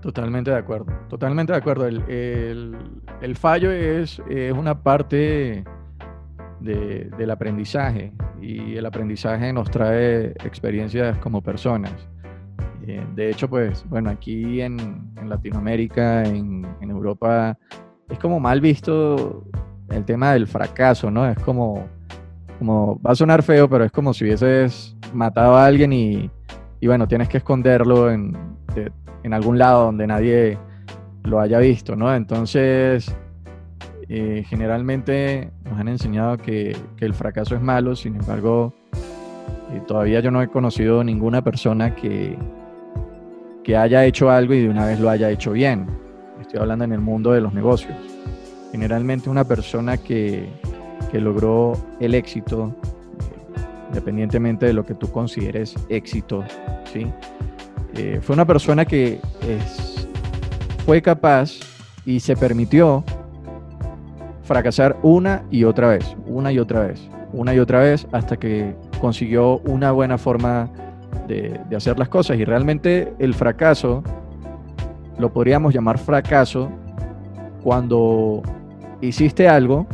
Totalmente 0.00 0.50
de 0.50 0.56
acuerdo, 0.56 0.92
totalmente 1.08 1.52
de 1.52 1.58
acuerdo. 1.58 1.86
El, 1.86 2.74
el, 3.20 3.36
fallo 3.36 3.70
es, 3.70 4.20
es, 4.28 4.52
una 4.52 4.82
parte 4.82 5.62
de, 6.60 7.10
del 7.16 7.30
aprendizaje 7.30 8.12
y 8.40 8.76
el 8.76 8.86
aprendizaje 8.86 9.52
nos 9.52 9.70
trae 9.70 10.30
experiencias 10.44 11.18
como 11.18 11.42
personas. 11.42 11.92
Eh, 12.86 13.04
de 13.14 13.30
hecho, 13.30 13.48
pues, 13.48 13.84
bueno, 13.88 14.10
aquí 14.10 14.60
en, 14.60 15.10
Latinoamérica, 15.24 16.24
en, 16.24 16.66
en, 16.80 16.90
Europa, 16.90 17.56
es 18.08 18.18
como 18.18 18.40
mal 18.40 18.60
visto 18.60 19.44
el 19.90 20.04
tema 20.04 20.32
del 20.32 20.46
fracaso, 20.46 21.10
¿no? 21.10 21.28
Es 21.28 21.38
como, 21.40 21.86
como, 22.58 23.00
va 23.00 23.12
a 23.12 23.14
sonar 23.14 23.42
feo, 23.42 23.68
pero 23.68 23.84
es 23.84 23.92
como 23.92 24.12
si 24.14 24.24
hubieses 24.24 24.96
matado 25.12 25.56
a 25.56 25.66
alguien 25.66 25.92
y, 25.92 26.30
y 26.80 26.86
bueno, 26.86 27.06
tienes 27.06 27.28
que 27.28 27.38
esconderlo 27.38 28.10
en, 28.10 28.36
en 29.22 29.34
algún 29.34 29.58
lado 29.58 29.84
donde 29.84 30.06
nadie 30.06 30.58
lo 31.24 31.40
haya 31.40 31.58
visto, 31.58 31.96
¿no? 31.96 32.14
Entonces, 32.14 33.14
eh, 34.12 34.42
generalmente 34.44 35.52
nos 35.62 35.78
han 35.78 35.86
enseñado 35.86 36.36
que, 36.36 36.76
que, 36.96 37.04
el 37.04 37.14
fracaso 37.14 37.54
es 37.54 37.60
malo, 37.60 37.94
sin 37.94 38.16
embargo, 38.16 38.74
eh, 39.72 39.80
todavía 39.86 40.18
yo 40.18 40.32
no 40.32 40.42
he 40.42 40.48
conocido 40.48 41.04
ninguna 41.04 41.44
persona 41.44 41.94
que, 41.94 42.36
que 43.62 43.76
haya 43.76 44.04
hecho 44.04 44.28
algo 44.28 44.52
y 44.52 44.62
de 44.62 44.68
una 44.68 44.84
vez 44.84 44.98
lo 44.98 45.10
haya 45.10 45.30
hecho 45.30 45.52
bien. 45.52 45.86
Estoy 46.40 46.58
hablando 46.58 46.84
en 46.86 46.92
el 46.92 46.98
mundo 46.98 47.30
de 47.30 47.40
los 47.40 47.54
negocios. 47.54 47.96
Generalmente 48.72 49.30
una 49.30 49.44
persona 49.44 49.96
que, 49.96 50.48
que 51.12 51.20
logró 51.20 51.74
el 52.00 52.16
éxito, 52.16 52.74
independientemente 53.90 54.66
de 54.66 54.72
lo 54.72 54.84
que 54.84 54.94
tú 54.94 55.08
consideres 55.12 55.76
éxito, 55.88 56.42
¿sí? 56.92 57.06
Eh, 57.94 58.18
fue 58.20 58.34
una 58.34 58.44
persona 58.44 58.84
que 58.84 59.20
fue 60.84 61.00
capaz 61.00 61.60
y 62.04 62.18
se 62.18 62.34
permitió 62.34 63.04
fracasar 64.50 64.96
una 65.02 65.44
y 65.50 65.62
otra 65.62 65.88
vez, 65.88 66.16
una 66.26 66.50
y 66.50 66.58
otra 66.58 66.80
vez, 66.86 67.08
una 67.32 67.54
y 67.54 67.60
otra 67.60 67.80
vez, 67.80 68.06
hasta 68.10 68.36
que 68.36 68.74
consiguió 69.00 69.58
una 69.60 69.92
buena 69.92 70.18
forma 70.18 70.68
de, 71.28 71.60
de 71.68 71.76
hacer 71.76 71.96
las 71.98 72.08
cosas. 72.08 72.36
Y 72.36 72.44
realmente 72.44 73.12
el 73.20 73.34
fracaso, 73.34 74.02
lo 75.18 75.32
podríamos 75.32 75.72
llamar 75.72 75.98
fracaso, 75.98 76.68
cuando 77.62 78.42
hiciste 79.00 79.48
algo, 79.48 79.86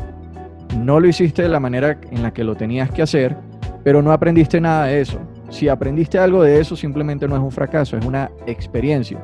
no 0.79 1.01
lo 1.01 1.09
hiciste 1.09 1.43
de 1.43 1.49
la 1.49 1.61
manera 1.61 1.99
en 2.11 2.23
la 2.23 2.33
que 2.33 2.43
lo 2.43 2.55
tenías 2.55 2.91
que 2.91 3.03
hacer, 3.03 3.37
pero 3.85 4.01
no 4.01 4.11
aprendiste 4.11 4.59
nada 4.59 4.87
de 4.87 5.03
eso 5.03 5.21
si 5.51 5.69
aprendiste 5.69 6.19
algo 6.19 6.43
de 6.43 6.61
eso, 6.61 6.77
simplemente 6.77 7.29
no 7.29 7.37
es 7.37 7.43
un 7.43 7.51
fracaso, 7.51 7.97
es 7.97 8.05
una 8.05 8.31
experiencia. 8.47 9.19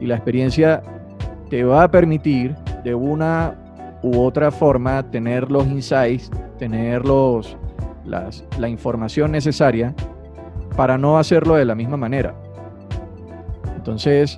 Y 0.00 0.06
la 0.06 0.16
experiencia 0.16 0.82
te 1.48 1.64
va 1.64 1.84
a 1.84 1.90
permitir 1.90 2.54
de 2.84 2.94
una 2.94 3.56
u 4.02 4.20
otra 4.20 4.50
forma 4.50 5.10
tener 5.10 5.50
los 5.50 5.66
insights, 5.66 6.30
tener 6.58 7.04
los, 7.04 7.56
la 8.04 8.68
información 8.68 9.32
necesaria 9.32 9.94
para 10.76 10.98
no 10.98 11.18
hacerlo 11.18 11.54
de 11.54 11.64
la 11.64 11.74
misma 11.74 11.96
manera. 11.96 12.34
Entonces, 13.76 14.36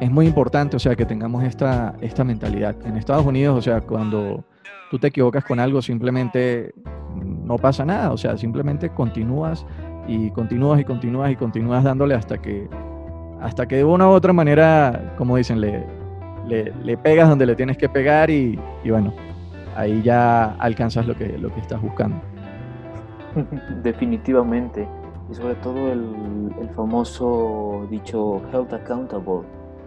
es 0.00 0.10
muy 0.10 0.26
importante, 0.26 0.76
o 0.76 0.78
sea, 0.78 0.96
que 0.96 1.06
tengamos 1.06 1.44
esta, 1.44 1.94
esta 2.00 2.24
mentalidad. 2.24 2.74
En 2.84 2.96
Estados 2.96 3.24
Unidos, 3.24 3.58
o 3.58 3.62
sea, 3.62 3.80
cuando 3.80 4.44
tú 4.90 4.98
te 4.98 5.08
equivocas 5.08 5.44
con 5.44 5.60
algo, 5.60 5.80
simplemente 5.82 6.74
no 7.14 7.56
pasa 7.56 7.84
nada, 7.84 8.12
o 8.12 8.16
sea, 8.16 8.36
simplemente 8.36 8.88
continúas 8.90 9.64
y 10.06 10.30
continúas 10.30 10.80
y 10.80 10.84
continúas 10.84 11.30
y 11.30 11.36
continúas 11.36 11.84
dándole 11.84 12.14
hasta 12.14 12.38
que, 12.38 12.68
hasta 13.40 13.66
que 13.66 13.76
de 13.76 13.84
una 13.84 14.08
u 14.08 14.10
otra 14.10 14.32
manera, 14.32 15.14
como 15.16 15.36
dicen, 15.36 15.60
le, 15.60 15.86
le, 16.46 16.96
pegas 16.96 17.28
donde 17.28 17.46
le 17.46 17.54
tienes 17.54 17.76
que 17.76 17.88
pegar 17.88 18.30
y, 18.30 18.58
bueno, 18.84 19.12
ahí 19.76 20.02
ya 20.02 20.54
alcanzas 20.58 21.06
lo 21.06 21.14
que, 21.14 21.38
lo 21.38 21.52
que 21.52 21.60
estás 21.60 21.80
buscando. 21.80 22.20
Definitivamente. 23.82 24.86
Y 25.30 25.34
sobre 25.34 25.54
todo 25.56 25.90
el, 25.90 26.70
famoso 26.76 27.86
dicho 27.90 28.42
health 28.52 28.72
accountable, 28.72 29.42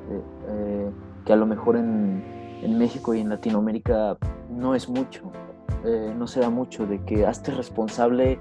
eh, 0.09 0.21
eh, 0.47 0.89
que 1.25 1.33
a 1.33 1.35
lo 1.35 1.45
mejor 1.45 1.75
en, 1.75 2.23
en, 2.61 2.77
México 2.77 3.13
y 3.13 3.19
en 3.19 3.29
Latinoamérica 3.29 4.17
no 4.49 4.73
es 4.73 4.87
mucho, 4.87 5.31
eh, 5.83 6.13
no 6.17 6.27
se 6.27 6.39
da 6.39 6.49
mucho, 6.49 6.87
de 6.87 6.99
que 7.03 7.25
hazte 7.25 7.51
responsable 7.51 8.39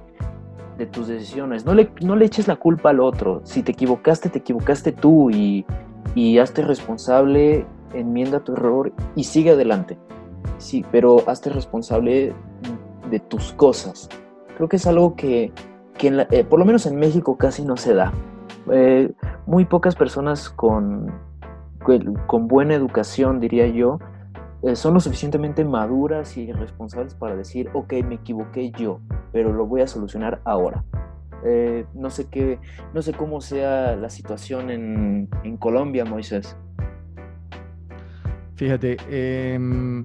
de 0.79 0.87
tus 0.87 1.09
decisiones. 1.09 1.65
No 1.65 1.75
le, 1.75 1.91
no 2.03 2.15
le 2.15 2.27
eches 2.27 2.47
la 2.47 2.57
culpa 2.57 2.91
al 2.91 3.01
otro. 3.01 3.41
Si 3.45 3.63
te 3.63 3.73
equivocaste, 3.73 4.29
te 4.29 4.39
equivocaste 4.39 4.93
tú 4.93 5.31
y 5.31 5.65
hazte 6.39 6.63
responsable, 6.63 7.67
enmienda 7.95 8.41
tu 8.41 8.53
error 8.53 8.93
y 9.15 9.25
sigue 9.25 9.51
adelante. 9.51 9.99
Sí, 10.59 10.85
pero 10.91 11.23
hazte 11.27 11.51
responsable 11.51 12.33
de 13.11 13.21
tus 13.21 13.53
cosas. 13.53 14.09
Creo 14.57 14.69
que 14.69 14.77
es 14.77 14.87
algo 14.87 15.17
que, 15.17 15.53
que 15.99 16.27
eh, 16.31 16.45
por 16.45 16.59
lo 16.59 16.65
menos 16.65 16.87
en 16.87 16.97
México 16.97 17.37
casi 17.37 17.65
no 17.65 17.77
se 17.77 17.95
da. 17.95 18.13
Eh, 18.73 19.13
muy 19.47 19.65
pocas 19.65 19.95
personas 19.95 20.49
con, 20.51 21.13
con 22.27 22.49
buena 22.49 22.75
educación, 22.75 23.39
diría 23.39 23.67
yo, 23.67 23.99
eh, 24.63 24.75
son 24.75 24.95
lo 24.95 25.01
suficientemente 25.01 25.65
maduras 25.65 26.37
y 26.37 26.53
responsables 26.53 27.15
para 27.15 27.37
decir, 27.37 27.71
ok, 27.75 27.93
me 28.05 28.17
equivoqué 28.17 28.73
yo, 28.73 29.01
pero 29.33 29.53
lo 29.53 29.67
voy 29.67 29.83
a 29.83 29.87
solucionar 29.87 30.41
ahora. 30.45 30.85
No 31.95 32.11
sé 32.11 32.29
qué, 32.29 32.59
no 32.93 33.03
sé 33.03 33.13
cómo 33.13 33.41
sea 33.41 33.95
la 33.95 34.11
situación 34.11 34.69
en, 34.69 35.29
en 35.45 35.57
Colombia, 35.59 36.05
Moisés. 36.05 36.57
Fíjate, 38.57 38.97
em, 39.11 40.05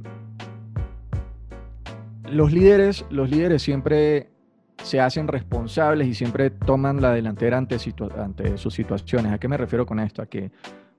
los 2.29 2.51
líderes, 2.51 3.05
los 3.09 3.29
líderes 3.29 3.61
siempre 3.61 4.29
se 4.83 4.99
hacen 4.99 5.27
responsables 5.27 6.07
y 6.07 6.13
siempre 6.13 6.49
toman 6.49 7.01
la 7.01 7.11
delantera 7.11 7.57
ante, 7.57 7.77
ante 8.17 8.57
sus 8.57 8.73
situaciones. 8.73 9.31
¿A 9.31 9.37
qué 9.37 9.47
me 9.47 9.57
refiero 9.57 9.85
con 9.85 9.99
esto? 9.99 10.21
A 10.21 10.25
que 10.25 10.51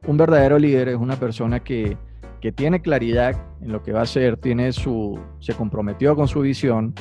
un 0.06 0.16
verdadero 0.16 0.58
líder 0.58 0.88
es 0.88 0.96
una 0.96 1.16
persona 1.16 1.60
que 1.60 1.96
que 2.42 2.50
tiene 2.50 2.82
claridad 2.82 3.36
en 3.60 3.70
lo 3.70 3.84
que 3.84 3.92
va 3.92 4.00
a 4.00 4.02
hacer, 4.02 4.36
tiene 4.36 4.72
su, 4.72 5.18
se 5.38 5.54
comprometió 5.54 6.16
con 6.16 6.26
su 6.26 6.40
visión 6.40 6.92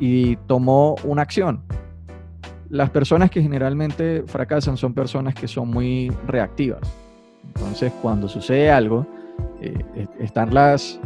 y 0.00 0.36
tomó 0.46 0.96
una 1.04 1.20
acción. 1.20 1.62
Las 2.70 2.88
personas 2.88 3.30
que 3.30 3.42
generalmente 3.42 4.24
fracasan 4.26 4.78
son 4.78 4.94
personas 4.94 5.34
que 5.34 5.46
son 5.48 5.68
muy 5.68 6.10
reactivas. 6.26 6.80
Entonces, 7.44 7.92
cuando 8.00 8.26
sucede 8.26 8.70
algo, 8.70 9.06
eh, 9.60 10.06
están 10.20 10.52
las, 10.52 11.00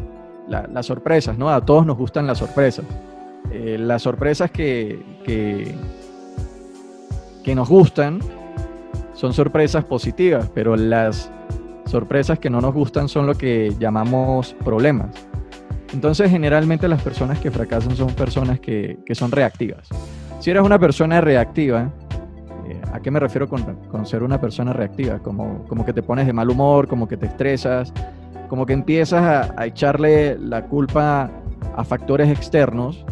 las 0.49 0.87
sorpresas, 0.87 1.39
¿no? 1.39 1.51
A 1.51 1.65
todos 1.65 1.87
nos 1.87 1.97
gustan 1.97 2.27
las 2.27 2.39
sorpresas. 2.39 2.85
Eh, 3.51 3.77
las 3.79 4.03
sorpresas 4.03 4.51
que, 4.51 5.03
que, 5.25 5.75
que 7.43 7.55
nos 7.55 7.69
gustan 7.69 8.21
son 9.15 9.33
sorpresas 9.33 9.85
positivas, 9.85 10.51
pero 10.55 10.77
las 10.77 11.31
sorpresas 11.87 12.39
que 12.39 12.49
no 12.49 12.61
nos 12.61 12.73
gustan 12.73 13.09
son 13.09 13.27
lo 13.27 13.35
que 13.35 13.75
llamamos 13.79 14.55
problemas. 14.65 15.11
Entonces, 15.93 16.31
generalmente 16.31 16.87
las 16.87 17.03
personas 17.03 17.41
que 17.41 17.51
fracasan 17.51 17.97
son 17.97 18.13
personas 18.15 18.61
que, 18.61 18.99
son 19.13 19.33
reactivas. 19.33 19.89
Si 20.39 20.51
eres 20.51 20.63
una 20.63 20.79
persona 20.79 21.21
reactiva, 21.21 21.91
eh, 22.69 22.81
¿a 22.93 23.01
qué 23.01 23.11
me 23.11 23.19
refiero 23.19 23.49
con, 23.49 24.07
ser 24.07 24.23
una 24.23 24.41
persona 24.41 24.73
reactiva? 24.73 25.19
Como, 25.19 25.65
como 25.67 25.85
que 25.85 25.93
te 25.93 26.03
pones 26.03 26.27
de 26.27 26.33
mal 26.33 26.49
humor, 26.49 26.87
como 26.87 27.09
que 27.09 27.17
te 27.17 27.27
estresas, 27.27 27.93
como 28.51 28.67
que 28.67 28.73
empiezas 28.73 29.49
a, 29.57 29.65
echarle 29.65 30.37
la 30.37 30.65
culpa 30.65 31.31
a 31.77 31.85
factores 31.85 32.29
externos. 32.29 33.07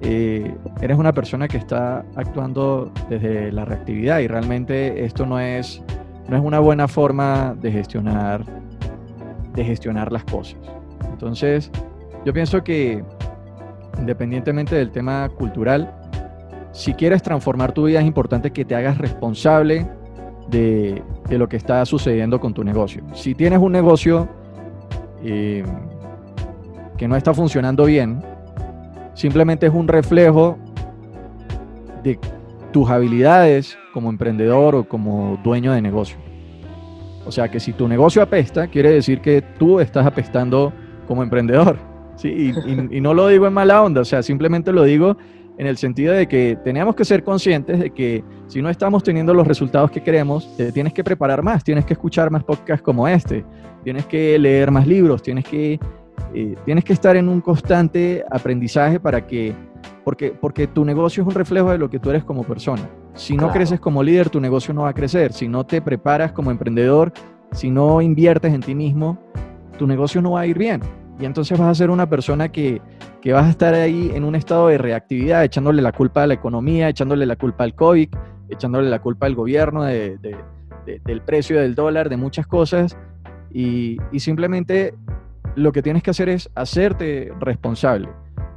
Eh, 0.00 0.56
eres 0.80 0.96
una 0.96 1.12
persona 1.12 1.46
que 1.46 1.58
está 1.58 2.06
actuando 2.16 2.90
desde 3.10 3.52
la 3.52 3.66
reactividad 3.66 4.20
y 4.20 4.28
realmente 4.28 5.04
esto 5.04 5.26
no 5.26 5.38
es 5.38 5.82
no 6.28 6.36
es 6.38 6.42
una 6.42 6.58
buena 6.58 6.88
forma 6.88 7.54
de 7.60 7.70
gestionar, 7.70 8.44
de 9.54 9.62
gestionar 9.62 10.10
las 10.10 10.24
cosas. 10.24 10.56
Entonces, 11.10 11.70
yo 12.24 12.32
pienso 12.32 12.64
que 12.64 13.04
independientemente 13.98 14.74
del 14.74 14.90
tema 14.90 15.28
cultural, 15.28 15.94
si 16.72 16.94
quieres 16.94 17.22
transformar 17.22 17.72
tu 17.72 17.84
vida 17.84 18.00
es 18.00 18.06
importante 18.06 18.52
que 18.52 18.64
te 18.64 18.74
hagas 18.74 18.96
responsable 18.96 19.86
de, 20.48 21.02
lo 21.28 21.46
que 21.48 21.58
está 21.58 21.84
sucediendo 21.84 22.40
con 22.40 22.54
tu 22.54 22.64
negocio. 22.64 23.02
Si 23.12 23.34
tienes 23.34 23.58
un 23.58 23.72
negocio 23.72 24.28
eh, 25.22 25.64
que 26.96 27.08
no 27.08 27.16
está 27.16 27.34
funcionando 27.34 27.84
bien, 27.84 28.22
simplemente 29.14 29.66
es 29.66 29.72
un 29.72 29.88
reflejo 29.88 30.58
de 32.02 32.18
tus 32.72 32.88
habilidades 32.88 33.78
como 33.92 34.10
emprendedor 34.10 34.74
o 34.74 34.84
como 34.84 35.38
dueño 35.42 35.72
de 35.72 35.82
negocio. 35.82 36.16
O 37.26 37.30
sea 37.30 37.48
que 37.50 37.60
si 37.60 37.72
tu 37.72 37.86
negocio 37.86 38.22
apesta, 38.22 38.66
quiere 38.66 38.90
decir 38.90 39.20
que 39.20 39.42
tú 39.42 39.80
estás 39.80 40.06
apestando 40.06 40.72
como 41.06 41.22
emprendedor. 41.22 41.78
¿sí? 42.16 42.52
Y, 42.66 42.96
y, 42.96 43.00
no 43.00 43.14
lo 43.14 43.28
digo 43.28 43.46
en 43.46 43.52
mala 43.52 43.82
onda, 43.82 44.00
o 44.00 44.04
sea, 44.04 44.22
simplemente 44.22 44.72
lo 44.72 44.84
digo 44.84 45.16
en 45.58 45.66
el 45.66 45.76
sentido 45.76 46.14
de 46.14 46.26
que 46.26 46.58
tenemos 46.64 46.94
que 46.94 47.04
ser 47.04 47.22
conscientes 47.22 47.78
de 47.78 47.90
que 47.90 48.24
si 48.46 48.62
no 48.62 48.68
estamos 48.68 49.02
teniendo 49.02 49.34
los 49.34 49.46
resultados 49.46 49.90
que 49.90 50.02
queremos, 50.02 50.56
te 50.56 50.72
tienes 50.72 50.92
que 50.92 51.04
preparar 51.04 51.42
más, 51.42 51.62
tienes 51.62 51.84
que 51.84 51.92
escuchar 51.92 52.30
más 52.30 52.42
podcasts 52.44 52.82
como 52.82 53.06
este, 53.06 53.44
tienes 53.84 54.06
que 54.06 54.38
leer 54.38 54.70
más 54.70 54.86
libros, 54.86 55.22
tienes 55.22 55.44
que, 55.44 55.78
eh, 56.34 56.54
tienes 56.64 56.84
que 56.84 56.92
estar 56.92 57.16
en 57.16 57.28
un 57.28 57.40
constante 57.40 58.24
aprendizaje 58.30 58.98
para 58.98 59.26
que, 59.26 59.54
porque, 60.04 60.30
porque 60.30 60.66
tu 60.66 60.84
negocio 60.84 61.22
es 61.22 61.28
un 61.28 61.34
reflejo 61.34 61.70
de 61.70 61.78
lo 61.78 61.90
que 61.90 61.98
tú 61.98 62.10
eres 62.10 62.24
como 62.24 62.44
persona. 62.44 62.88
Si 63.14 63.36
no 63.36 63.52
creces 63.52 63.78
como 63.78 64.02
líder, 64.02 64.30
tu 64.30 64.40
negocio 64.40 64.72
no 64.72 64.82
va 64.82 64.88
a 64.88 64.94
crecer. 64.94 65.34
Si 65.34 65.46
no 65.46 65.66
te 65.66 65.82
preparas 65.82 66.32
como 66.32 66.50
emprendedor, 66.50 67.12
si 67.52 67.70
no 67.70 68.00
inviertes 68.00 68.54
en 68.54 68.60
ti 68.60 68.74
mismo, 68.74 69.18
tu 69.78 69.86
negocio 69.86 70.22
no 70.22 70.32
va 70.32 70.40
a 70.40 70.46
ir 70.46 70.56
bien. 70.56 70.80
Y 71.20 71.26
entonces 71.26 71.58
vas 71.58 71.68
a 71.68 71.74
ser 71.74 71.90
una 71.90 72.08
persona 72.08 72.50
que, 72.50 72.80
que 73.22 73.32
vas 73.32 73.46
a 73.46 73.50
estar 73.50 73.72
ahí 73.72 74.10
en 74.12 74.24
un 74.24 74.34
estado 74.34 74.66
de 74.66 74.78
reactividad, 74.78 75.44
echándole 75.44 75.80
la 75.80 75.92
culpa 75.92 76.24
a 76.24 76.26
la 76.26 76.34
economía, 76.34 76.88
echándole 76.88 77.24
la 77.24 77.36
culpa 77.36 77.62
al 77.62 77.74
COVID, 77.74 78.08
echándole 78.50 78.90
la 78.90 79.00
culpa 79.00 79.26
al 79.26 79.36
gobierno, 79.36 79.84
de, 79.84 80.18
del 80.84 81.20
precio 81.22 81.60
del 81.60 81.76
dólar, 81.76 82.08
de 82.08 82.16
muchas 82.16 82.48
cosas. 82.48 82.98
Y, 83.52 83.96
y, 84.10 84.20
simplemente 84.20 84.94
lo 85.54 85.70
que 85.72 85.82
tienes 85.82 86.02
que 86.02 86.10
hacer 86.10 86.28
es 86.28 86.50
hacerte 86.56 87.32
responsable. 87.38 88.08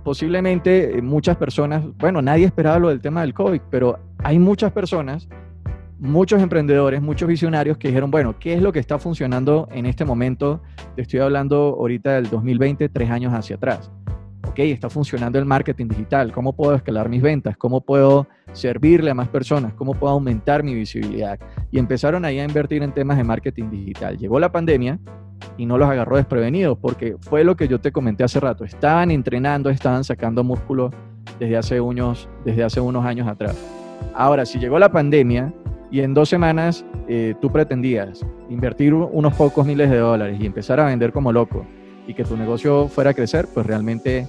Posiblemente 0.03 0.97
eh, 0.97 1.01
muchas 1.01 1.38
personas, 1.38 1.84
bueno, 1.97 2.22
nadie 2.22 2.45
esperaba 2.45 2.80
lo 2.80 2.89
del 2.89 3.01
tema 3.01 3.22
del 3.22 3.34
COVID, 3.34 3.61
pero 3.70 3.99
hay 4.24 4.39
muchas 4.39 4.72
personas, 4.72 5.28
muchos 5.99 6.41
emprendedores, 6.41 7.01
muchos 7.01 7.28
visionarios 7.28 7.78
que 7.78 7.89
dijeron, 7.89 8.09
bueno, 8.09 8.39
¿qué 8.39 8.53
es 8.53 8.61
lo 8.61 8.72
que 8.72 8.80
está 8.80 8.97
funcionando 8.97 9.68
en 9.72 9.86
este 9.86 10.05
momento? 10.05 10.61
Te 10.95 11.03
estoy 11.03 11.20
hablando 11.20 11.76
ahorita 11.78 12.13
del 12.13 12.30
2020, 12.30 12.89
tres 12.89 13.11
años 13.11 13.34
hacia 13.34 13.57
atrás 13.57 13.91
ok, 14.47 14.59
está 14.59 14.89
funcionando 14.89 15.39
el 15.39 15.45
marketing 15.45 15.87
digital, 15.87 16.31
¿cómo 16.31 16.53
puedo 16.53 16.75
escalar 16.75 17.09
mis 17.09 17.21
ventas? 17.21 17.57
¿Cómo 17.57 17.81
puedo 17.81 18.27
servirle 18.53 19.11
a 19.11 19.13
más 19.13 19.27
personas? 19.27 19.73
¿Cómo 19.73 19.93
puedo 19.93 20.13
aumentar 20.13 20.63
mi 20.63 20.73
visibilidad? 20.73 21.39
Y 21.71 21.79
empezaron 21.79 22.25
ahí 22.25 22.39
a 22.39 22.45
invertir 22.45 22.83
en 22.83 22.93
temas 22.93 23.17
de 23.17 23.23
marketing 23.23 23.69
digital. 23.69 24.17
Llegó 24.17 24.39
la 24.39 24.51
pandemia 24.51 24.99
y 25.57 25.65
no 25.65 25.77
los 25.77 25.89
agarró 25.89 26.17
desprevenidos 26.17 26.77
porque 26.77 27.15
fue 27.19 27.43
lo 27.43 27.55
que 27.55 27.67
yo 27.67 27.79
te 27.79 27.91
comenté 27.91 28.23
hace 28.23 28.39
rato. 28.39 28.63
Estaban 28.63 29.11
entrenando, 29.11 29.69
estaban 29.69 30.03
sacando 30.03 30.43
músculo 30.43 30.91
desde 31.39 31.57
hace 31.57 31.81
unos, 31.81 32.29
desde 32.45 32.63
hace 32.63 32.79
unos 32.79 33.05
años 33.05 33.27
atrás. 33.27 33.55
Ahora, 34.13 34.45
si 34.45 34.59
llegó 34.59 34.79
la 34.79 34.91
pandemia 34.91 35.53
y 35.91 36.01
en 36.01 36.13
dos 36.13 36.29
semanas 36.29 36.85
eh, 37.07 37.35
tú 37.41 37.51
pretendías 37.51 38.25
invertir 38.49 38.93
unos 38.93 39.33
pocos 39.33 39.65
miles 39.65 39.89
de 39.89 39.97
dólares 39.97 40.37
y 40.39 40.45
empezar 40.45 40.79
a 40.79 40.85
vender 40.85 41.11
como 41.11 41.31
loco, 41.31 41.65
y 42.07 42.13
que 42.13 42.23
tu 42.23 42.37
negocio 42.37 42.87
fuera 42.87 43.11
a 43.11 43.13
crecer, 43.13 43.47
pues 43.53 43.65
realmente 43.65 44.27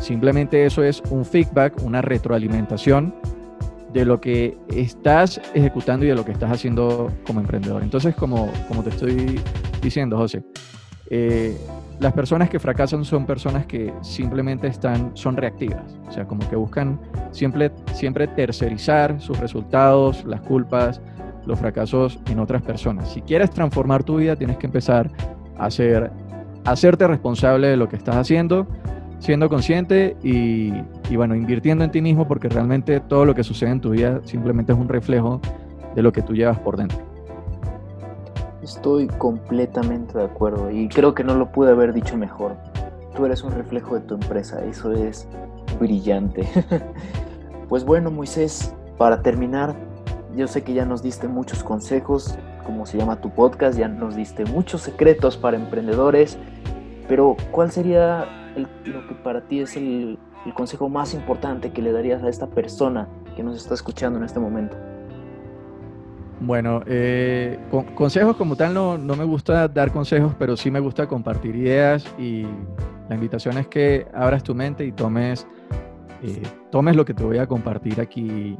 simplemente 0.00 0.64
eso 0.66 0.82
es 0.82 1.02
un 1.10 1.24
feedback, 1.24 1.82
una 1.82 2.02
retroalimentación 2.02 3.14
de 3.92 4.04
lo 4.04 4.20
que 4.20 4.58
estás 4.68 5.40
ejecutando 5.54 6.04
y 6.04 6.08
de 6.08 6.14
lo 6.14 6.24
que 6.24 6.32
estás 6.32 6.52
haciendo 6.52 7.10
como 7.26 7.40
emprendedor. 7.40 7.82
Entonces, 7.82 8.14
como, 8.14 8.50
como 8.68 8.82
te 8.82 8.90
estoy 8.90 9.40
diciendo, 9.80 10.18
José, 10.18 10.42
eh, 11.08 11.56
las 11.98 12.12
personas 12.12 12.50
que 12.50 12.58
fracasan 12.58 13.04
son 13.04 13.24
personas 13.24 13.64
que 13.64 13.92
simplemente 14.02 14.66
están, 14.66 15.12
son 15.16 15.36
reactivas, 15.36 15.98
o 16.08 16.12
sea, 16.12 16.26
como 16.26 16.46
que 16.48 16.56
buscan 16.56 17.00
siempre, 17.30 17.70
siempre 17.94 18.26
tercerizar 18.26 19.18
sus 19.20 19.38
resultados, 19.38 20.24
las 20.26 20.42
culpas, 20.42 21.00
los 21.46 21.58
fracasos 21.58 22.18
en 22.30 22.38
otras 22.38 22.60
personas. 22.62 23.10
Si 23.10 23.22
quieres 23.22 23.50
transformar 23.50 24.04
tu 24.04 24.16
vida, 24.16 24.36
tienes 24.36 24.58
que 24.58 24.66
empezar 24.66 25.10
a 25.56 25.70
ser 25.70 26.10
hacerte 26.66 27.06
responsable 27.06 27.68
de 27.68 27.76
lo 27.76 27.88
que 27.88 27.96
estás 27.96 28.16
haciendo, 28.16 28.66
siendo 29.18 29.48
consciente 29.48 30.16
y, 30.22 30.72
bueno, 31.14 31.34
invirtiendo 31.34 31.84
en 31.84 31.90
ti 31.90 32.02
mismo 32.02 32.28
porque 32.28 32.48
realmente 32.48 33.00
todo 33.00 33.24
lo 33.24 33.34
que 33.34 33.44
sucede 33.44 33.70
en 33.70 33.80
tu 33.80 33.90
vida 33.90 34.20
simplemente 34.24 34.72
es 34.72 34.78
un 34.78 34.88
reflejo 34.88 35.40
de 35.94 36.02
lo 36.02 36.12
que 36.12 36.22
tú 36.22 36.34
llevas 36.34 36.58
por 36.58 36.76
dentro. 36.76 36.98
Estoy 38.62 39.06
completamente 39.06 40.18
de 40.18 40.24
acuerdo 40.24 40.70
y 40.70 40.88
creo 40.88 41.14
que 41.14 41.22
no 41.22 41.34
lo 41.34 41.52
pude 41.52 41.70
haber 41.70 41.92
dicho 41.92 42.16
mejor. 42.16 42.56
Tú 43.14 43.24
eres 43.24 43.42
un 43.42 43.52
reflejo 43.52 43.94
de 43.94 44.00
tu 44.00 44.14
empresa, 44.14 44.64
eso 44.64 44.92
es 44.92 45.26
brillante. 45.78 46.46
pues 47.68 47.84
bueno, 47.84 48.10
Moisés, 48.10 48.74
para 48.98 49.22
terminar, 49.22 49.74
yo 50.36 50.48
sé 50.48 50.62
que 50.62 50.74
ya 50.74 50.84
nos 50.84 51.02
diste 51.02 51.28
muchos 51.28 51.62
consejos, 51.62 52.36
como 52.66 52.84
se 52.84 52.98
llama 52.98 53.20
tu 53.20 53.30
podcast, 53.30 53.78
ya 53.78 53.86
nos 53.86 54.16
diste 54.16 54.44
muchos 54.44 54.82
secretos 54.82 55.36
para 55.36 55.56
emprendedores, 55.56 56.36
pero 57.08 57.36
¿cuál 57.52 57.70
sería 57.70 58.26
lo 58.84 59.06
que 59.06 59.14
para 59.14 59.42
ti 59.42 59.60
es 59.60 59.76
el, 59.76 60.18
consejo 60.54 60.88
más 60.88 61.12
importante 61.14 61.72
que 61.72 61.82
le 61.82 61.90
darías 61.90 62.22
a 62.22 62.28
esta 62.28 62.46
persona 62.46 63.08
que 63.34 63.42
nos 63.42 63.56
está 63.56 63.74
escuchando 63.74 64.18
en 64.18 64.24
este 64.24 64.38
momento? 64.38 64.76
Bueno, 66.38 66.82
eh, 66.86 67.58
consejos 67.94 68.36
como 68.36 68.54
tal 68.54 68.74
no, 68.74 68.98
no, 68.98 69.16
me 69.16 69.24
gusta 69.24 69.66
dar 69.68 69.90
consejos, 69.90 70.34
pero 70.38 70.56
sí 70.56 70.70
me 70.70 70.80
gusta 70.80 71.06
compartir 71.08 71.56
ideas 71.56 72.06
y 72.18 72.46
la 73.08 73.14
invitación 73.14 73.58
es 73.58 73.66
que 73.68 74.06
abras 74.12 74.42
tu 74.42 74.54
mente 74.54 74.84
y 74.84 74.92
tomes, 74.92 75.46
eh, 76.22 76.42
tomes 76.70 76.94
lo 76.94 77.04
que 77.04 77.14
te 77.14 77.24
voy 77.24 77.38
a 77.38 77.46
compartir 77.46 78.00
aquí 78.00 78.56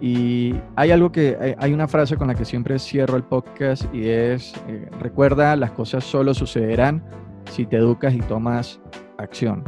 y 0.00 0.54
hay 0.76 0.90
algo 0.90 1.12
que, 1.12 1.56
hay 1.58 1.72
una 1.72 1.88
frase 1.88 2.16
con 2.16 2.28
la 2.28 2.34
que 2.34 2.44
siempre 2.44 2.78
cierro 2.78 3.16
el 3.16 3.22
podcast 3.22 3.84
y 3.94 4.08
es, 4.08 4.54
eh, 4.68 4.88
recuerda, 5.00 5.56
las 5.56 5.70
cosas 5.72 6.04
solo 6.04 6.34
sucederán 6.34 7.02
si 7.50 7.66
te 7.66 7.76
educas 7.76 8.14
y 8.14 8.20
tomas 8.20 8.80
acción. 9.18 9.64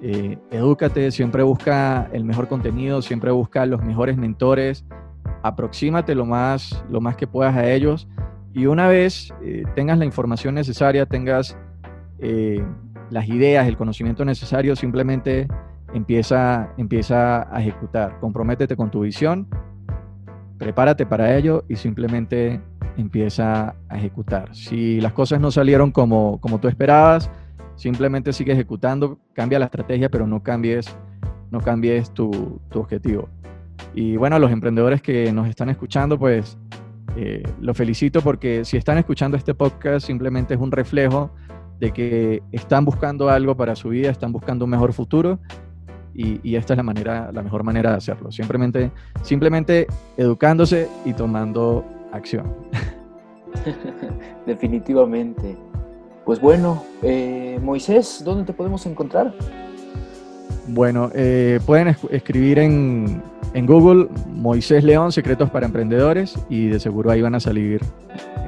Eh, 0.00 0.38
edúcate, 0.50 1.10
siempre 1.10 1.42
busca 1.42 2.08
el 2.12 2.24
mejor 2.24 2.48
contenido, 2.48 3.02
siempre 3.02 3.30
busca 3.30 3.66
los 3.66 3.82
mejores 3.82 4.16
mentores, 4.16 4.84
aproxímate 5.42 6.14
lo 6.14 6.24
más, 6.24 6.82
lo 6.88 7.00
más 7.00 7.16
que 7.16 7.26
puedas 7.26 7.56
a 7.56 7.70
ellos 7.70 8.08
y 8.54 8.66
una 8.66 8.88
vez 8.88 9.32
eh, 9.42 9.64
tengas 9.74 9.98
la 9.98 10.04
información 10.04 10.54
necesaria, 10.54 11.06
tengas 11.06 11.56
las 13.10 13.28
ideas, 13.28 13.68
el 13.68 13.76
conocimiento 13.76 14.24
necesario, 14.24 14.74
simplemente 14.74 15.46
empieza, 15.94 16.72
empieza 16.76 17.54
a 17.54 17.60
ejecutar. 17.60 18.18
Comprométete 18.20 18.76
con 18.76 18.90
tu 18.90 19.00
visión 19.00 19.46
prepárate 20.58 21.06
para 21.06 21.36
ello 21.36 21.64
y 21.68 21.76
simplemente 21.76 22.60
empieza 22.96 23.76
a 23.88 23.96
ejecutar. 23.96 24.54
Si 24.54 25.00
las 25.00 25.12
cosas 25.12 25.40
no 25.40 25.50
salieron 25.50 25.92
como, 25.92 26.40
como 26.40 26.58
tú 26.58 26.68
esperabas, 26.68 27.30
simplemente 27.76 28.32
sigue 28.32 28.52
ejecutando, 28.52 29.18
cambia 29.32 29.60
la 29.60 29.66
estrategia, 29.66 30.08
pero 30.10 30.26
no 30.26 30.42
cambies, 30.42 30.94
no 31.50 31.60
cambies 31.60 32.12
tu, 32.12 32.60
tu 32.70 32.80
objetivo. 32.80 33.28
Y 33.94 34.16
bueno, 34.16 34.36
a 34.36 34.38
los 34.40 34.50
emprendedores 34.50 35.00
que 35.00 35.32
nos 35.32 35.48
están 35.48 35.70
escuchando, 35.70 36.18
pues 36.18 36.58
eh, 37.16 37.42
los 37.60 37.76
felicito 37.76 38.20
porque 38.20 38.64
si 38.64 38.76
están 38.76 38.98
escuchando 38.98 39.36
este 39.36 39.54
podcast, 39.54 40.06
simplemente 40.06 40.54
es 40.54 40.60
un 40.60 40.72
reflejo 40.72 41.30
de 41.78 41.92
que 41.92 42.42
están 42.50 42.84
buscando 42.84 43.28
algo 43.28 43.56
para 43.56 43.76
su 43.76 43.90
vida, 43.90 44.10
están 44.10 44.32
buscando 44.32 44.64
un 44.64 44.72
mejor 44.72 44.92
futuro 44.92 45.38
y, 46.18 46.56
esta 46.56 46.72
es 46.72 46.76
la, 46.76 46.82
manera, 46.82 47.30
la 47.32 47.42
mejor 47.42 47.62
manera 47.62 47.90
de 47.90 47.96
hacerlo. 47.96 48.32
Simplemente, 48.32 48.90
simplemente 49.22 49.86
educándose 50.16 50.88
y 51.04 51.12
tomando 51.12 51.84
acción. 52.12 52.52
Definitivamente. 54.46 55.56
Pues 56.24 56.40
bueno, 56.40 56.82
eh, 57.02 57.60
Moisés, 57.62 58.22
¿dónde 58.24 58.44
te 58.44 58.52
podemos 58.52 58.84
encontrar? 58.86 59.32
Bueno, 60.66 61.10
eh, 61.14 61.60
pueden 61.64 61.96
escribir 62.10 62.58
en, 62.58 63.22
en, 63.54 63.66
Google 63.66 64.08
Moisés 64.26 64.82
León, 64.82 65.12
Secretos 65.12 65.48
para 65.50 65.66
Emprendedores, 65.66 66.34
y 66.50 66.66
de 66.66 66.80
seguro 66.80 67.10
ahí 67.12 67.22
van 67.22 67.36
a 67.36 67.40
salir, 67.40 67.80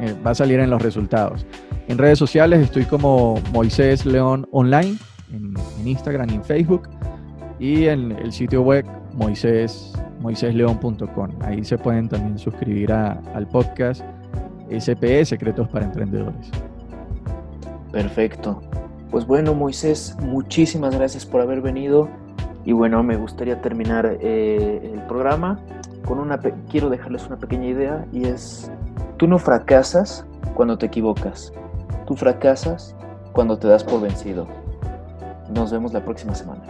eh, 0.00 0.14
va 0.26 0.32
a 0.32 0.34
salir 0.34 0.58
en 0.58 0.70
los 0.70 0.82
resultados. 0.82 1.46
En 1.88 1.96
redes 1.96 2.18
sociales 2.18 2.60
estoy 2.60 2.84
como 2.84 3.40
Moisés 3.52 4.04
León 4.04 4.46
Online, 4.50 4.98
en, 5.32 5.54
en 5.80 5.88
Instagram 5.88 6.28
y 6.30 6.34
en 6.34 6.44
Facebook 6.44 6.88
y 7.60 7.86
en 7.86 8.12
el 8.12 8.32
sitio 8.32 8.62
web 8.62 8.86
moisés, 9.14 9.92
moisésleón.com. 10.20 11.30
Ahí 11.42 11.62
se 11.62 11.76
pueden 11.78 12.08
también 12.08 12.38
suscribir 12.38 12.90
al 12.92 13.46
podcast 13.48 14.02
SPE, 14.76 15.24
Secretos 15.24 15.68
para 15.68 15.84
Emprendedores. 15.84 16.50
Perfecto. 17.92 18.60
Pues 19.10 19.26
bueno, 19.26 19.54
Moisés, 19.54 20.16
muchísimas 20.22 20.94
gracias 20.94 21.26
por 21.26 21.40
haber 21.40 21.60
venido. 21.60 22.08
Y 22.64 22.72
bueno, 22.72 23.02
me 23.02 23.16
gustaría 23.16 23.60
terminar 23.60 24.18
eh, 24.20 24.92
el 24.94 25.02
programa 25.02 25.58
con 26.06 26.18
una... 26.18 26.38
Quiero 26.70 26.88
dejarles 26.88 27.26
una 27.26 27.36
pequeña 27.36 27.66
idea 27.66 28.06
y 28.12 28.24
es, 28.26 28.70
tú 29.16 29.26
no 29.26 29.38
fracasas 29.38 30.24
cuando 30.54 30.78
te 30.78 30.86
equivocas, 30.86 31.52
tú 32.06 32.14
fracasas 32.14 32.94
cuando 33.32 33.58
te 33.58 33.68
das 33.68 33.82
por 33.82 34.00
vencido. 34.00 34.46
Nos 35.52 35.72
vemos 35.72 35.92
la 35.92 36.04
próxima 36.04 36.34
semana. 36.34 36.62